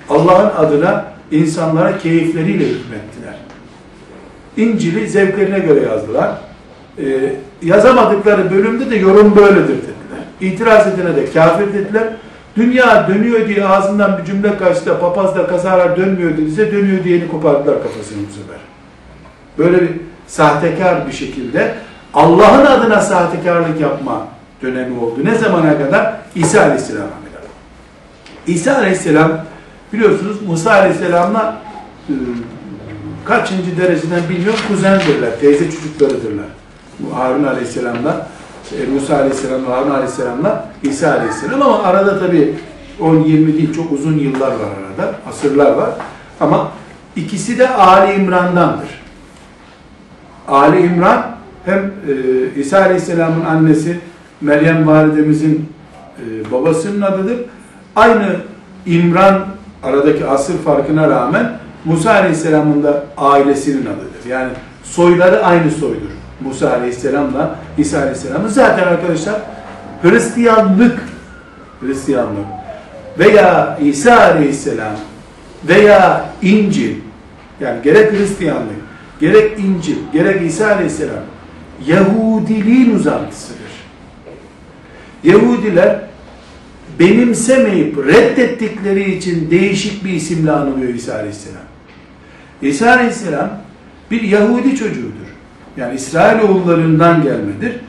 [0.09, 3.35] Allah'ın adına insanlara keyifleriyle hükmettiler.
[4.57, 6.31] İncil'i zevklerine göre yazdılar.
[6.99, 10.23] Ee, yazamadıkları bölümde de yorum böyledir dediler.
[10.41, 12.03] İtiraz edene de kafir dediler.
[12.55, 17.83] Dünya dönüyor diye ağzından bir cümle kaçtı papaz da kazara dönmüyor dediyse dönüyor diyeni kopardılar
[17.83, 18.59] kafasını bu sefer.
[19.57, 19.89] Böyle bir
[20.27, 21.75] sahtekar bir şekilde
[22.13, 24.27] Allah'ın adına sahtekarlık yapma
[24.61, 25.19] dönemi oldu.
[25.23, 26.15] Ne zamana kadar?
[26.35, 27.43] İsa Aleyhisselam'a kadar.
[28.47, 29.31] İsa Aleyhisselam
[29.93, 31.61] biliyorsunuz Musa Aleyhisselam'la
[32.09, 32.13] e,
[33.25, 36.45] kaçıncı dereceden bilmiyorum kuzendirler, teyze çocuklarıdırlar.
[36.99, 38.27] Bu Harun Aleyhisselam'la
[38.71, 42.55] e, Musa Aleyhisselam'la Harun Aleyhisselam'la İsa Aleyhisselam ama arada tabi
[43.01, 45.89] 10-20 değil çok uzun yıllar var arada, asırlar var.
[46.39, 46.71] Ama
[47.15, 49.03] ikisi de Ali İmran'dandır.
[50.47, 51.33] Ali İmran
[51.65, 53.99] hem e, İsa Aleyhisselam'ın annesi
[54.41, 55.69] Meryem validemizin
[56.17, 57.39] e, babasının adıdır.
[57.95, 58.35] Aynı
[58.85, 59.45] İmran
[59.83, 61.51] aradaki asır farkına rağmen
[61.85, 64.29] Musa Aleyhisselam'ın da ailesinin adıdır.
[64.29, 64.49] Yani
[64.83, 66.09] soyları aynı soydur.
[66.41, 69.35] Musa Aleyhisselam'la İsa Aleyhisselam'ın zaten arkadaşlar
[70.01, 70.99] Hristiyanlık
[71.81, 72.45] Hristiyanlık
[73.19, 74.93] veya İsa Aleyhisselam
[75.67, 76.95] veya İncil
[77.59, 78.83] yani gerek Hristiyanlık
[79.19, 81.23] gerek İncil gerek İsa Aleyhisselam
[81.87, 83.63] Yahudiliğin uzantısıdır.
[85.23, 85.99] Yahudiler
[86.99, 91.63] benimsemeyip reddettikleri için değişik bir isimle anılıyor İsa Aleyhisselam.
[92.61, 93.49] İsa Aleyhisselam
[94.11, 95.27] bir Yahudi çocuğudur.
[95.77, 97.79] Yani İsrailoğullarından gelmedir.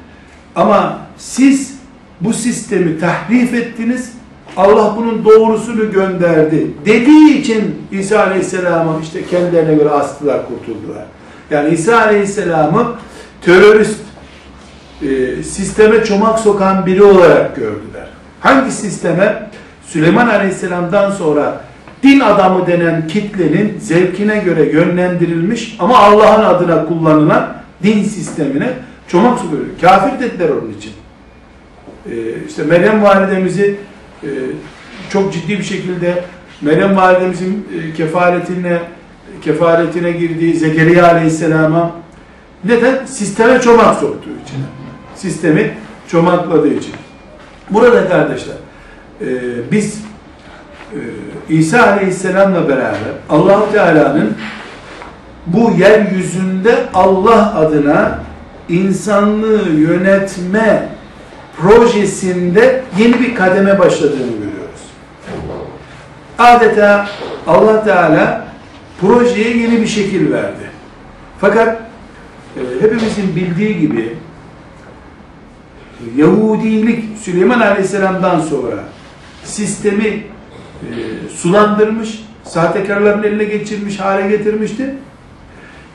[0.57, 1.75] Ama siz
[2.21, 4.13] bu sistemi tahrif ettiniz.
[4.57, 11.05] Allah bunun doğrusunu gönderdi dediği için İsa Aleyhisselam'ı işte kendilerine göre astılar, kurtuldular.
[11.51, 12.87] Yani İsa Aleyhisselam'ı
[13.45, 14.01] terörist,
[15.03, 18.07] e, sisteme çomak sokan biri olarak gördüler.
[18.41, 19.51] Hangi sisteme?
[19.87, 21.61] Süleyman Aleyhisselam'dan sonra
[22.03, 28.73] din adamı denen kitlenin zevkine göre yönlendirilmiş ama Allah'ın adına kullanılan din sistemine
[29.09, 29.63] çomak sokuyor.
[29.81, 30.93] Kafir dediler onun için.
[32.11, 32.13] Ee,
[32.49, 33.77] işte Meryem validemizi
[34.23, 34.29] e,
[35.11, 36.25] çok ciddi bir şekilde
[36.61, 38.79] Meryem validemizin e, kefaretine
[39.43, 41.91] kefaretine girdiği Zekeriya aleyhisselama
[42.65, 43.07] neden?
[43.07, 44.59] Sisteme çomak soktuğu için.
[45.15, 45.75] Sistemi
[46.09, 46.95] çomakladığı için.
[47.71, 48.55] Burada kardeşler
[49.21, 49.27] e,
[49.73, 49.99] biz
[50.93, 50.99] e,
[51.49, 54.37] İsa aleyhisselamla beraber allah Teala'nın
[55.47, 58.19] bu yeryüzünde Allah adına
[58.69, 60.89] insanlığı yönetme
[61.57, 64.81] projesinde yeni bir kademe başladığını görüyoruz.
[66.39, 67.07] Adeta
[67.47, 68.45] Allah Teala
[69.01, 70.71] projeye yeni bir şekil verdi.
[71.41, 71.79] Fakat
[72.81, 74.17] hepimizin bildiği gibi
[76.17, 78.77] Yahudilik Süleyman Aleyhisselam'dan sonra
[79.45, 80.23] sistemi e,
[81.37, 84.95] sulandırmış, sahtekarların eline geçirmiş hale getirmişti.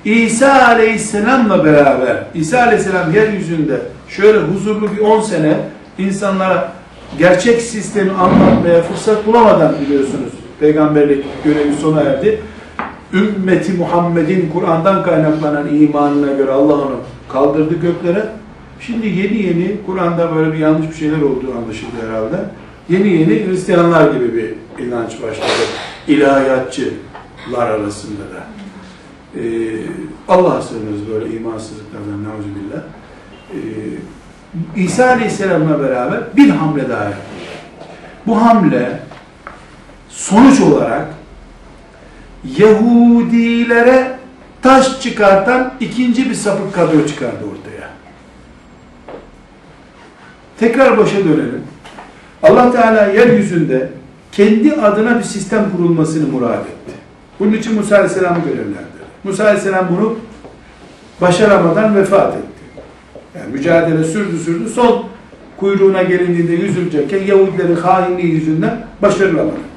[0.05, 5.57] İsa Aleyhisselam'la beraber, İsa Aleyhisselam yeryüzünde şöyle huzurlu bir 10 sene
[5.97, 6.73] insanlara
[7.17, 10.29] gerçek sistemi anlatmaya fırsat bulamadan biliyorsunuz
[10.59, 12.41] peygamberlik görevi sona erdi.
[13.13, 16.95] Ümmeti Muhammed'in Kur'an'dan kaynaklanan imanına göre Allah onu
[17.29, 18.25] kaldırdı göklere.
[18.79, 22.37] Şimdi yeni yeni Kur'an'da böyle bir yanlış bir şeyler olduğu anlaşıldı herhalde.
[22.89, 24.53] Yeni yeni Hristiyanlar gibi bir
[24.85, 25.51] inanç başladı.
[26.07, 28.47] İlahiyatçılar arasında da.
[29.35, 29.41] Ee,
[30.27, 32.81] Allah sığınırız böyle imansızlıklardan neuzubillah.
[33.53, 33.57] Ee,
[34.75, 37.19] İsa Aleyhisselam'la beraber bir hamle daha yaptı.
[38.27, 38.99] Bu hamle
[40.09, 41.18] sonuç olarak
[42.57, 44.19] Yahudilere
[44.61, 47.89] taş çıkartan ikinci bir sapık kadro çıkardı ortaya.
[50.59, 51.63] Tekrar başa dönelim.
[52.43, 53.89] Allah Teala yeryüzünde
[54.31, 56.93] kendi adına bir sistem kurulmasını murad etti.
[57.39, 59.03] Bunun için Musa Aleyhisselam'ı görevlendirdi.
[59.23, 60.15] Musa Aleyhisselam bunu
[61.21, 62.81] başaramadan vefat etti.
[63.35, 64.69] Yani mücadele sürdü sürdü.
[64.69, 65.05] Son
[65.57, 69.68] kuyruğuna gelindiğinde yüzülecekken Yahudilerin hainliği yüzünden başarılamadı.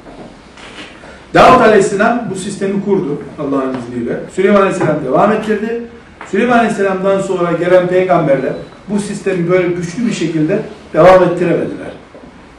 [1.34, 4.20] Davut Aleyhisselam bu sistemi kurdu Allah'ın izniyle.
[4.34, 5.82] Süleyman Aleyhisselam devam ettirdi.
[6.30, 8.52] Süleyman Aleyhisselam'dan sonra gelen peygamberler
[8.88, 10.62] bu sistemi böyle güçlü bir şekilde
[10.94, 11.92] devam ettiremediler.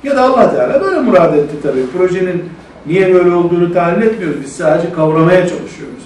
[0.03, 1.87] Ya da Allah Teala böyle murad etti tabii.
[1.97, 2.43] Projenin
[2.85, 4.37] niye böyle olduğunu tahlil etmiyoruz.
[4.43, 6.03] Biz sadece kavramaya çalışıyoruz.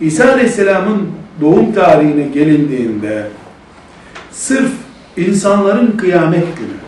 [0.00, 1.08] İsa Aleyhisselam'ın
[1.40, 3.26] doğum tarihine gelindiğinde
[4.30, 4.70] sırf
[5.16, 6.78] insanların kıyamet günü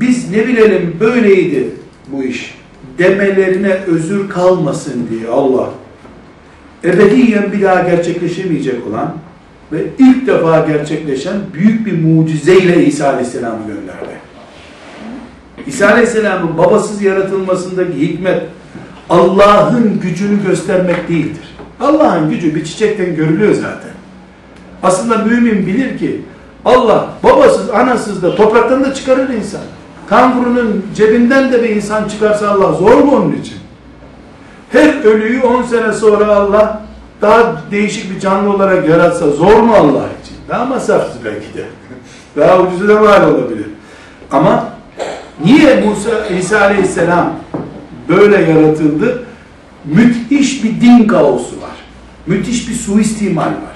[0.00, 1.70] biz ne bilelim böyleydi
[2.16, 2.54] bu iş
[2.98, 5.70] demelerine özür kalmasın diye Allah
[6.84, 9.14] ebediyen bir daha gerçekleşemeyecek olan
[9.72, 14.14] ve ilk defa gerçekleşen büyük bir mucizeyle İsa Aleyhisselam'ı gönderdi.
[15.66, 18.42] İsa Aleyhisselam'ın babasız yaratılmasındaki hikmet
[19.10, 21.56] Allah'ın gücünü göstermek değildir.
[21.80, 23.90] Allah'ın gücü bir çiçekten görülüyor zaten.
[24.82, 26.20] Aslında mümin bilir ki
[26.64, 29.60] Allah babasız, anasız da topraktan da çıkarır insan.
[30.08, 33.56] Kangurunun cebinden de bir insan çıkarsa Allah zor mu onun için?
[34.72, 36.82] Her ölüyü 10 sene sonra Allah
[37.22, 40.36] daha değişik bir canlı olarak yaratsa zor mu Allah için?
[40.48, 41.64] Daha masrafsız belki de.
[42.36, 43.66] Daha ucuzu da mal olabilir.
[44.30, 44.68] Ama
[45.44, 47.32] niye Musa, İsa Aleyhisselam
[48.08, 49.24] böyle yaratıldı?
[49.84, 51.76] Müthiş bir din kaosu var.
[52.26, 53.73] Müthiş bir suistimal var.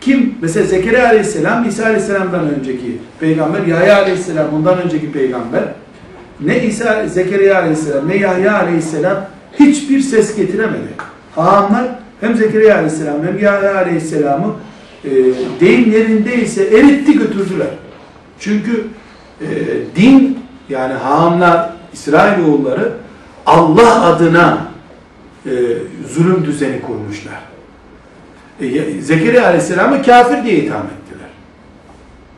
[0.00, 0.34] Kim?
[0.40, 5.62] Mesela Zekeriya Aleyhisselam, İsa Aleyhisselam'dan önceki peygamber, Yahya Aleyhisselam ondan önceki peygamber.
[6.40, 9.26] Ne İsa, Zekeriya Aleyhisselam, ne Yahya Aleyhisselam
[9.60, 10.88] hiçbir ses getiremedi.
[11.34, 11.88] Hahamlar
[12.20, 14.54] hem Zekeriya Aleyhisselam hem Yahya Aleyhisselam'ı
[15.04, 15.10] e,
[15.60, 17.68] deyim yerindeyse eritti götürdüler.
[18.38, 18.86] Çünkü
[19.40, 19.48] e,
[19.96, 20.38] din
[20.68, 22.92] yani hahamlar, İsrailoğulları
[23.46, 24.66] Allah adına
[25.46, 25.50] e,
[26.14, 27.49] zulüm düzeni kurmuşlar.
[28.62, 31.28] E, Zekeriya Aleyhisselam'ı kafir diye itham ettiler.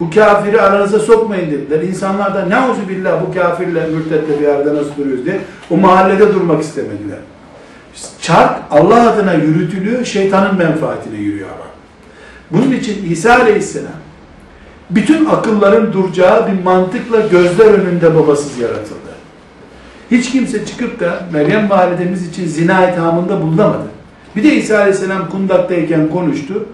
[0.00, 1.80] Bu kafiri aranıza sokmayın dediler.
[1.80, 6.62] İnsanlar da ne billah bu kafirle, mürtetle bir yerde nasıl duruyoruz diye o mahallede durmak
[6.62, 7.18] istemediler.
[8.20, 11.72] Çark Allah adına yürütülüyor, şeytanın menfaatine yürüyor ama.
[12.50, 13.92] Bunun için İsa Aleyhisselam
[14.90, 19.12] bütün akılların duracağı bir mantıkla gözler önünde babasız yaratıldı.
[20.10, 23.91] Hiç kimse çıkıp da Meryem validemiz için zina ithamında bulunamadı.
[24.36, 26.66] Bir de İsa Aleyhisselam kundaktayken konuştu.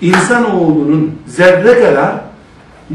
[0.00, 2.14] İnsanoğlunun zerre kadar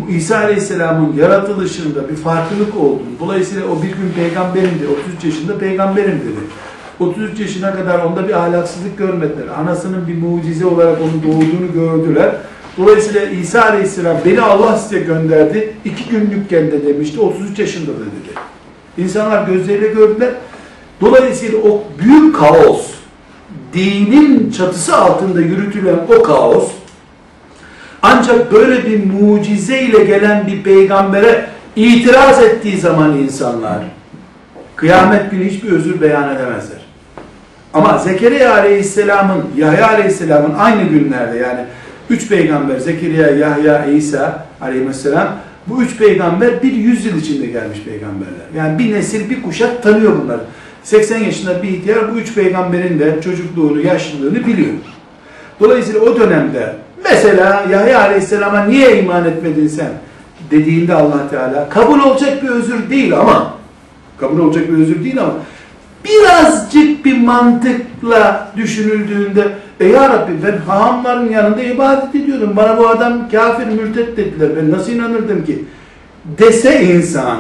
[0.10, 6.40] İsa Aleyhisselam'ın yaratılışında bir farklılık olduğunu, dolayısıyla o bir gün peygamberimdi, 33 yaşında peygamberim dedi.
[7.00, 9.48] 33 yaşına kadar onda bir ahlaksızlık görmediler.
[9.58, 12.36] Anasının bir mucize olarak onun doğduğunu gördüler.
[12.78, 15.74] Dolayısıyla İsa Aleyhisselam beni Allah size gönderdi.
[15.86, 17.20] iki günlükken de demişti.
[17.20, 18.40] 33 yaşında da dedi.
[18.98, 20.30] İnsanlar gözleriyle gördüler.
[21.02, 22.88] Dolayısıyla o büyük kaos,
[23.74, 26.72] dinin çatısı altında yürütülen o kaos,
[28.02, 31.46] ancak böyle bir mucize ile gelen bir peygambere
[31.76, 33.80] itiraz ettiği zaman insanlar,
[34.76, 36.82] kıyamet günü hiçbir özür beyan edemezler.
[37.74, 41.60] Ama Zekeriya Aleyhisselam'ın, Yahya Aleyhisselam'ın aynı günlerde yani
[42.10, 45.28] üç peygamber Zekeriya, Yahya, İsa Aleyhisselam
[45.68, 48.46] bu üç peygamber bir yüzyıl içinde gelmiş peygamberler.
[48.58, 50.42] Yani bir nesil, bir kuşak tanıyor bunları.
[50.84, 54.74] 80 yaşında bir ihtiyar bu üç peygamberin de çocukluğunu, yaşlılığını biliyor.
[55.60, 59.90] Dolayısıyla o dönemde mesela Yahya Aleyhisselam'a niye iman etmedin sen
[60.52, 63.54] dediğinde allah Teala kabul olacak bir özür değil ama
[64.18, 65.34] kabul olacak bir özür değil ama
[66.06, 69.48] birazcık bir mantıkla düşünüldüğünde
[69.80, 72.54] e ya Rabbi ben hahamların yanında ibadet ediyordum.
[72.56, 74.50] Bana bu adam kafir mürtet dediler.
[74.58, 75.66] Ben nasıl inanırdım ki?
[76.38, 77.38] Dese insan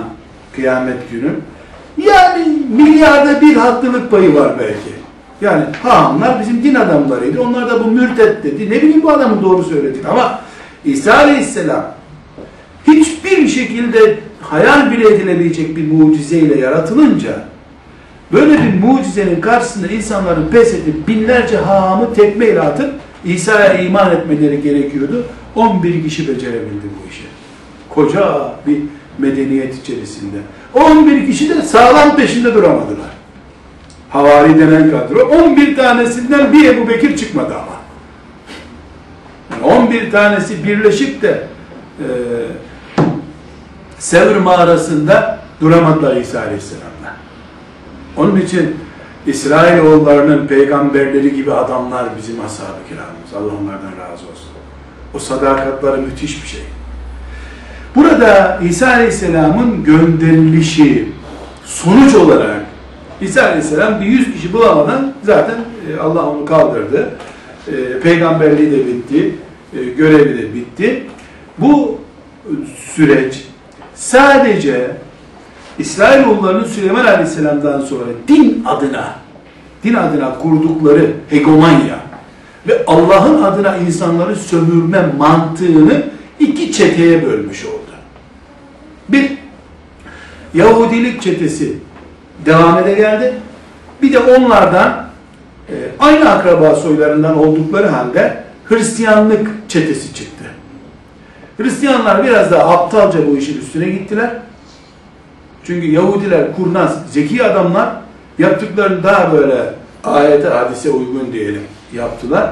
[0.55, 1.29] kıyamet günü
[1.97, 5.01] yani milyarda bir haklılık payı var belki.
[5.41, 7.41] Yani hahamlar bizim din adamlarıydı.
[7.41, 8.69] Onlar da bu mürtet dedi.
[8.69, 10.07] Ne bileyim bu adamın doğru söylediğini.
[10.07, 10.39] Ama
[10.86, 11.86] İsa Aleyhisselam
[12.88, 17.43] hiçbir şekilde hayal bile edilebilecek bir mucizeyle yaratılınca
[18.32, 22.93] böyle bir mucizenin karşısında insanların pes edip binlerce hahamı tekmeyle atıp
[23.26, 25.26] İsa'ya iman etmeleri gerekiyordu.
[25.55, 27.24] 11 kişi becerebildi bu işi.
[27.89, 28.78] Koca bir
[29.17, 30.38] medeniyet içerisinde.
[30.74, 33.11] 11 kişi de sağlam peşinde duramadılar.
[34.09, 35.19] Havari denen kadro.
[35.19, 37.82] 11 tanesinden bir Ebu Bekir çıkmadı ama.
[39.51, 41.47] Yani 11 tanesi birleşip de
[41.99, 42.05] e,
[43.99, 47.15] Sevr mağarasında duramadılar İsa Aleyhisselam'la.
[48.17, 48.76] Onun için
[49.28, 53.34] İsrailoğullarının peygamberleri gibi adamlar bizim ashab-ı kiramımız.
[53.34, 54.49] Allah onlardan razı olsun.
[55.13, 56.63] O sadakatları müthiş bir şey.
[57.95, 61.09] Burada İsa Aleyhisselam'ın gönderilişi
[61.65, 62.65] sonuç olarak
[63.21, 65.55] İsa Aleyhisselam bir yüz kişi bulamadan zaten
[65.89, 67.09] e, Allah onu kaldırdı.
[67.67, 69.35] E, peygamberliği de bitti.
[69.73, 71.03] E, görevi de bitti.
[71.57, 71.97] Bu
[72.95, 73.45] süreç
[73.95, 74.91] sadece
[75.79, 79.15] İsrailoğullarının Süleyman Aleyhisselam'dan sonra din adına
[79.83, 81.99] din adına kurdukları hegemonya
[82.67, 86.03] ve Allah'ın adına insanları sömürme mantığını
[86.41, 87.91] iki çeteye bölmüş oldu.
[89.09, 89.31] Bir,
[90.53, 91.73] Yahudilik çetesi
[92.45, 93.33] devam geldi.
[94.01, 95.05] Bir de onlardan
[95.69, 100.45] e, aynı akraba soylarından oldukları halde Hristiyanlık çetesi çıktı.
[101.57, 104.31] Hristiyanlar biraz daha aptalca bu işin üstüne gittiler.
[105.63, 107.89] Çünkü Yahudiler kurnaz, zeki adamlar
[108.39, 109.73] yaptıklarını daha böyle
[110.03, 111.61] ayete hadise uygun diyelim
[111.93, 112.51] yaptılar.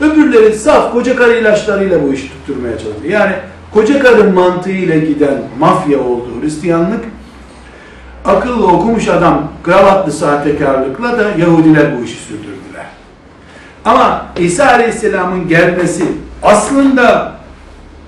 [0.00, 3.06] Öbürleri saf koca karı ilaçlarıyla bu işi tutturmaya çalıştı.
[3.08, 3.32] Yani
[3.74, 7.04] koca karı mantığıyla giden mafya oldu Hristiyanlık.
[8.24, 12.86] Akıllı okumuş adam kravatlı sahtekarlıkla da Yahudiler bu işi sürdürdüler.
[13.84, 16.04] Ama İsa Aleyhisselam'ın gelmesi
[16.42, 17.32] aslında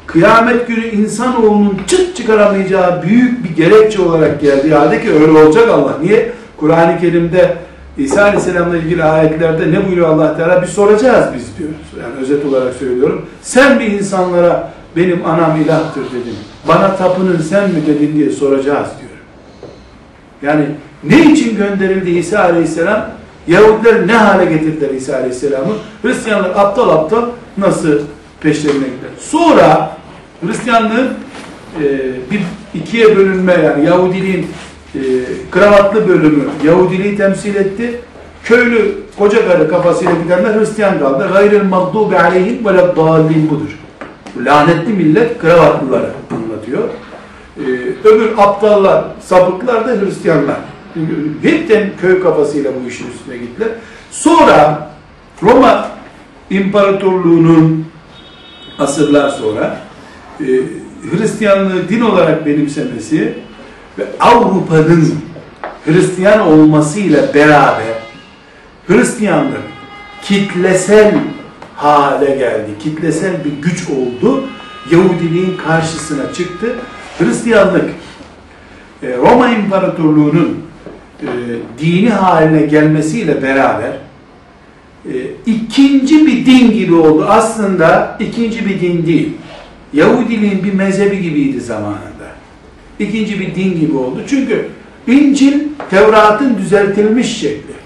[0.07, 5.93] kıyamet günü insanoğlunun çıt çıkaramayacağı büyük bir gerekçe olarak geldiği halde ki öyle olacak Allah.
[6.03, 6.33] Niye?
[6.57, 7.57] Kur'an-ı Kerim'de
[7.99, 10.63] İsa Aleyhisselam'la ilgili ayetlerde ne buyuruyor Allah Teala?
[10.63, 11.77] Bir soracağız biz diyoruz.
[12.03, 13.27] Yani özet olarak söylüyorum.
[13.43, 16.37] Sen bir insanlara benim anam ilahtır dedin.
[16.69, 19.11] Bana tapının sen mi dedin diye soracağız diyor.
[20.43, 20.67] Yani
[21.05, 23.11] ne için gönderildi İsa Aleyhisselam?
[23.49, 25.73] Yahudiler ne hale getirdiler İsa Aleyhisselam'ı?
[26.03, 27.25] Hristiyanlar aptal aptal
[27.59, 27.99] nasıl
[28.41, 29.11] peşlerine gider?
[29.19, 29.97] Sonra
[30.47, 31.09] Hristiyanlığın
[31.83, 31.85] e,
[32.31, 32.41] bir
[32.75, 34.47] ikiye bölünme yani Yahudiliğin
[34.97, 35.01] e,
[35.51, 38.01] kravatlı bölümü Yahudiliği temsil etti.
[38.45, 41.29] Köylü koca karı kafasıyla gidenler Hristiyan kaldı.
[41.33, 43.79] Gayril mağdubi aleyhim ve leddallin budur.
[44.45, 46.89] Lanetli millet kravatlıları anlatıyor.
[47.59, 47.63] Ee,
[48.09, 50.57] öbür aptallar, sapıklar da Hristiyanlar.
[51.43, 53.69] Hepten köy kafasıyla bu işin üstüne gittiler.
[54.11, 54.91] Sonra
[55.43, 55.89] Roma
[56.51, 57.87] İmparatorluğu'nun
[58.79, 59.81] asırlar sonra
[60.41, 60.45] e,
[61.11, 63.35] Hristiyanlığı din olarak benimsemesi
[63.99, 65.15] ve Avrupa'nın
[65.85, 67.97] Hristiyan olmasıyla beraber
[68.87, 69.63] Hristiyanlık
[70.23, 71.15] kitlesel
[71.77, 72.71] hale geldi.
[72.83, 74.45] Kitlesel bir güç oldu.
[74.91, 76.67] Yahudiliğin karşısına çıktı.
[77.19, 77.85] Hristiyanlık
[79.03, 80.59] e, Roma İmparatorluğu'nun
[81.23, 81.27] e,
[81.79, 83.93] dini haline gelmesiyle beraber
[85.05, 85.13] e,
[85.47, 87.27] ikinci bir din gibi oldu.
[87.29, 89.33] Aslında ikinci bir din değil.
[89.93, 92.16] Yahudiliğin bir mezhebi gibiydi zamanında.
[92.99, 94.23] İkinci bir din gibi oldu.
[94.29, 94.69] Çünkü
[95.07, 97.77] İncil Tevrat'ın düzeltilmiş şekli.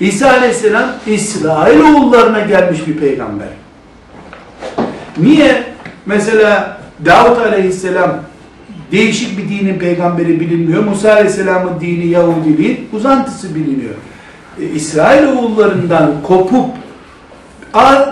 [0.00, 3.48] İsa Aleyhisselam İsrailoğullarına gelmiş bir peygamber.
[5.18, 5.64] Niye
[6.06, 8.22] mesela Davut Aleyhisselam
[8.92, 10.84] değişik bir dinin peygamberi bilinmiyor.
[10.84, 13.94] Musa Aleyhisselam'ın dini Yahudiliğin uzantısı biliniyor.
[14.60, 16.70] E, İsrailoğullarından kopup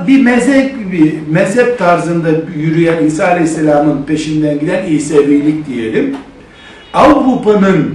[0.06, 6.16] bir mezhep bir mezhep tarzında yürüyen İsa Aleyhisselam'ın peşinden giden İsevilik diyelim.
[6.94, 7.94] Avrupa'nın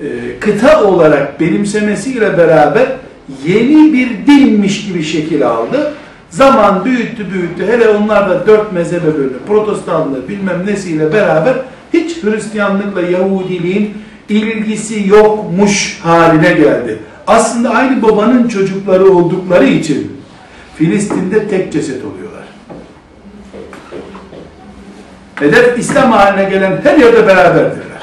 [0.00, 0.06] e,
[0.40, 2.86] kıta olarak benimsemesiyle beraber
[3.46, 5.92] yeni bir dinmiş gibi şekil aldı.
[6.30, 7.66] Zaman büyüttü büyüttü.
[7.66, 9.38] Hele onlar da dört mezhebe bölündü.
[9.46, 11.54] Protestanlığı bilmem nesiyle beraber
[11.92, 13.90] hiç Hristiyanlıkla Yahudiliğin
[14.28, 16.98] ilgisi yokmuş haline geldi.
[17.26, 20.13] Aslında aynı babanın çocukları oldukları için
[20.76, 22.44] Filistin'de tek ceset oluyorlar.
[25.34, 28.02] Hedef İslam haline gelen her yerde beraberdirler.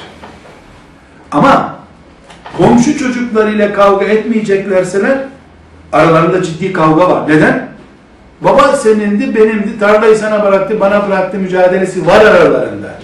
[1.32, 1.76] Ama
[2.58, 5.18] komşu çocuklarıyla kavga etmeyeceklerseler
[5.94, 7.30] aralarında ciddi kavga var.
[7.30, 7.68] Neden?
[8.42, 13.00] Baba senindi, benimdi, tarlayı sana bıraktı, bana bıraktı mücadelesi var aralarında.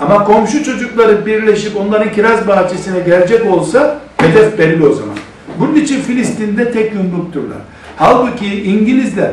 [0.00, 5.16] Ama komşu çocukları birleşip onların kiraz bahçesine gelecek olsa hedef belli o zaman.
[5.58, 7.58] Bunun için Filistin'de tek yumrukturlar.
[8.02, 9.30] Halbuki İngilizler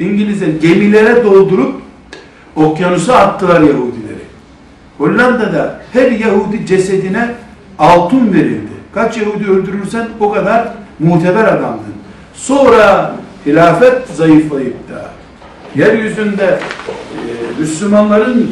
[0.00, 1.74] İngilizler gemilere doldurup
[2.56, 4.22] okyanusa attılar Yahudileri.
[4.98, 7.34] Hollanda'da her Yahudi cesedine
[7.78, 8.72] altın verildi.
[8.94, 10.68] Kaç Yahudi öldürürsen o kadar
[10.98, 11.94] muteber adamdın.
[12.34, 13.14] Sonra
[13.46, 15.10] hilafet zayıflayıp da
[15.76, 18.50] yeryüzünde e, Müslümanların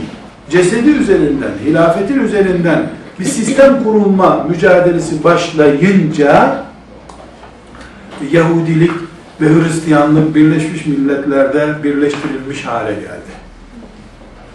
[0.50, 2.82] cesedi üzerinden, hilafetin üzerinden
[3.20, 6.64] bir sistem kurulma mücadelesi başlayınca
[8.32, 9.09] Yahudilik
[9.40, 13.30] ve Hristiyanlık Birleşmiş Milletler'de birleştirilmiş hale geldi.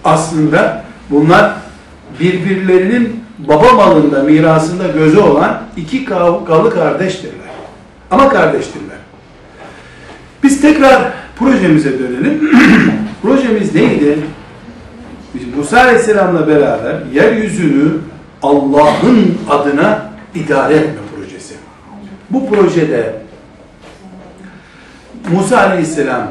[0.03, 1.53] Aslında bunlar
[2.19, 7.45] birbirlerinin baba malında, mirasında gözü olan iki kavgalı kardeştirler.
[8.11, 8.97] Ama kardeştirler.
[10.43, 12.51] Biz tekrar projemize dönelim.
[13.21, 14.19] Projemiz neydi?
[15.33, 17.91] Biz Musa Aleyhisselam'la beraber yeryüzünü
[18.43, 21.53] Allah'ın adına idare etme projesi.
[22.29, 23.24] Bu projede
[25.33, 26.27] Musa Aleyhisselam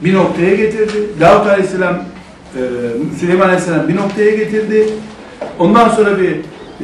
[0.00, 0.92] bir noktaya getirdi.
[1.20, 2.60] Davut Aleyhisselam, e,
[3.20, 4.86] Süleyman Aleyhisselam bir noktaya getirdi.
[5.58, 6.30] Ondan sonra bir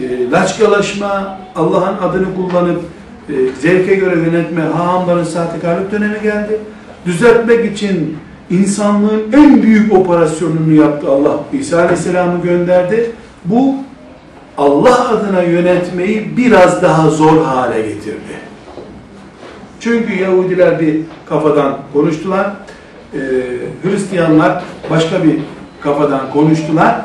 [0.02, 2.80] e, laçkalaşma, Allah'ın adını kullanıp
[3.28, 6.60] e, zevke göre yönetme, hahamların sahtekarlık dönemi geldi.
[7.06, 8.16] Düzeltmek için
[8.50, 11.40] insanlığın en büyük operasyonunu yaptı Allah.
[11.52, 13.10] İsa Aleyhisselam'ı gönderdi.
[13.44, 13.74] Bu
[14.58, 18.41] Allah adına yönetmeyi biraz daha zor hale getirdi.
[19.82, 22.50] Çünkü Yahudiler bir kafadan konuştular.
[23.14, 23.18] Ee,
[23.82, 25.38] Hristiyanlar başka bir
[25.80, 26.96] kafadan konuştular.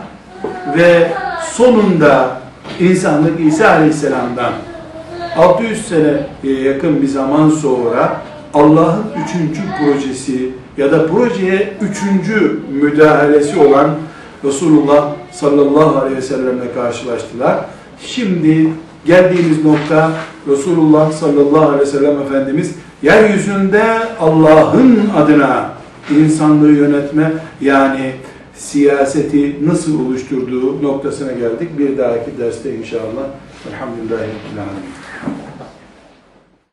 [0.77, 1.11] Ve
[1.51, 2.41] sonunda
[2.79, 4.53] insanlık İsa Aleyhisselam'dan
[5.37, 6.13] 600 sene
[6.63, 8.21] yakın bir zaman sonra
[8.53, 13.89] Allah'ın üçüncü projesi ya da projeye üçüncü müdahalesi olan
[14.43, 17.57] Resulullah sallallahu aleyhi ve sellemle karşılaştılar.
[18.01, 18.69] Şimdi
[19.07, 20.11] geldiğimiz nokta
[20.47, 23.83] Resulullah sallallahu aleyhi ve sellem Efendimiz yeryüzünde
[24.19, 25.69] Allah'ın adına
[26.17, 27.31] insanlığı yönetme
[27.61, 28.11] yani
[28.55, 31.77] siyaseti nasıl oluşturduğu noktasına geldik.
[31.77, 33.27] Bir dahaki derste inşallah.
[33.69, 35.06] Elhamdülillahi Rabbil.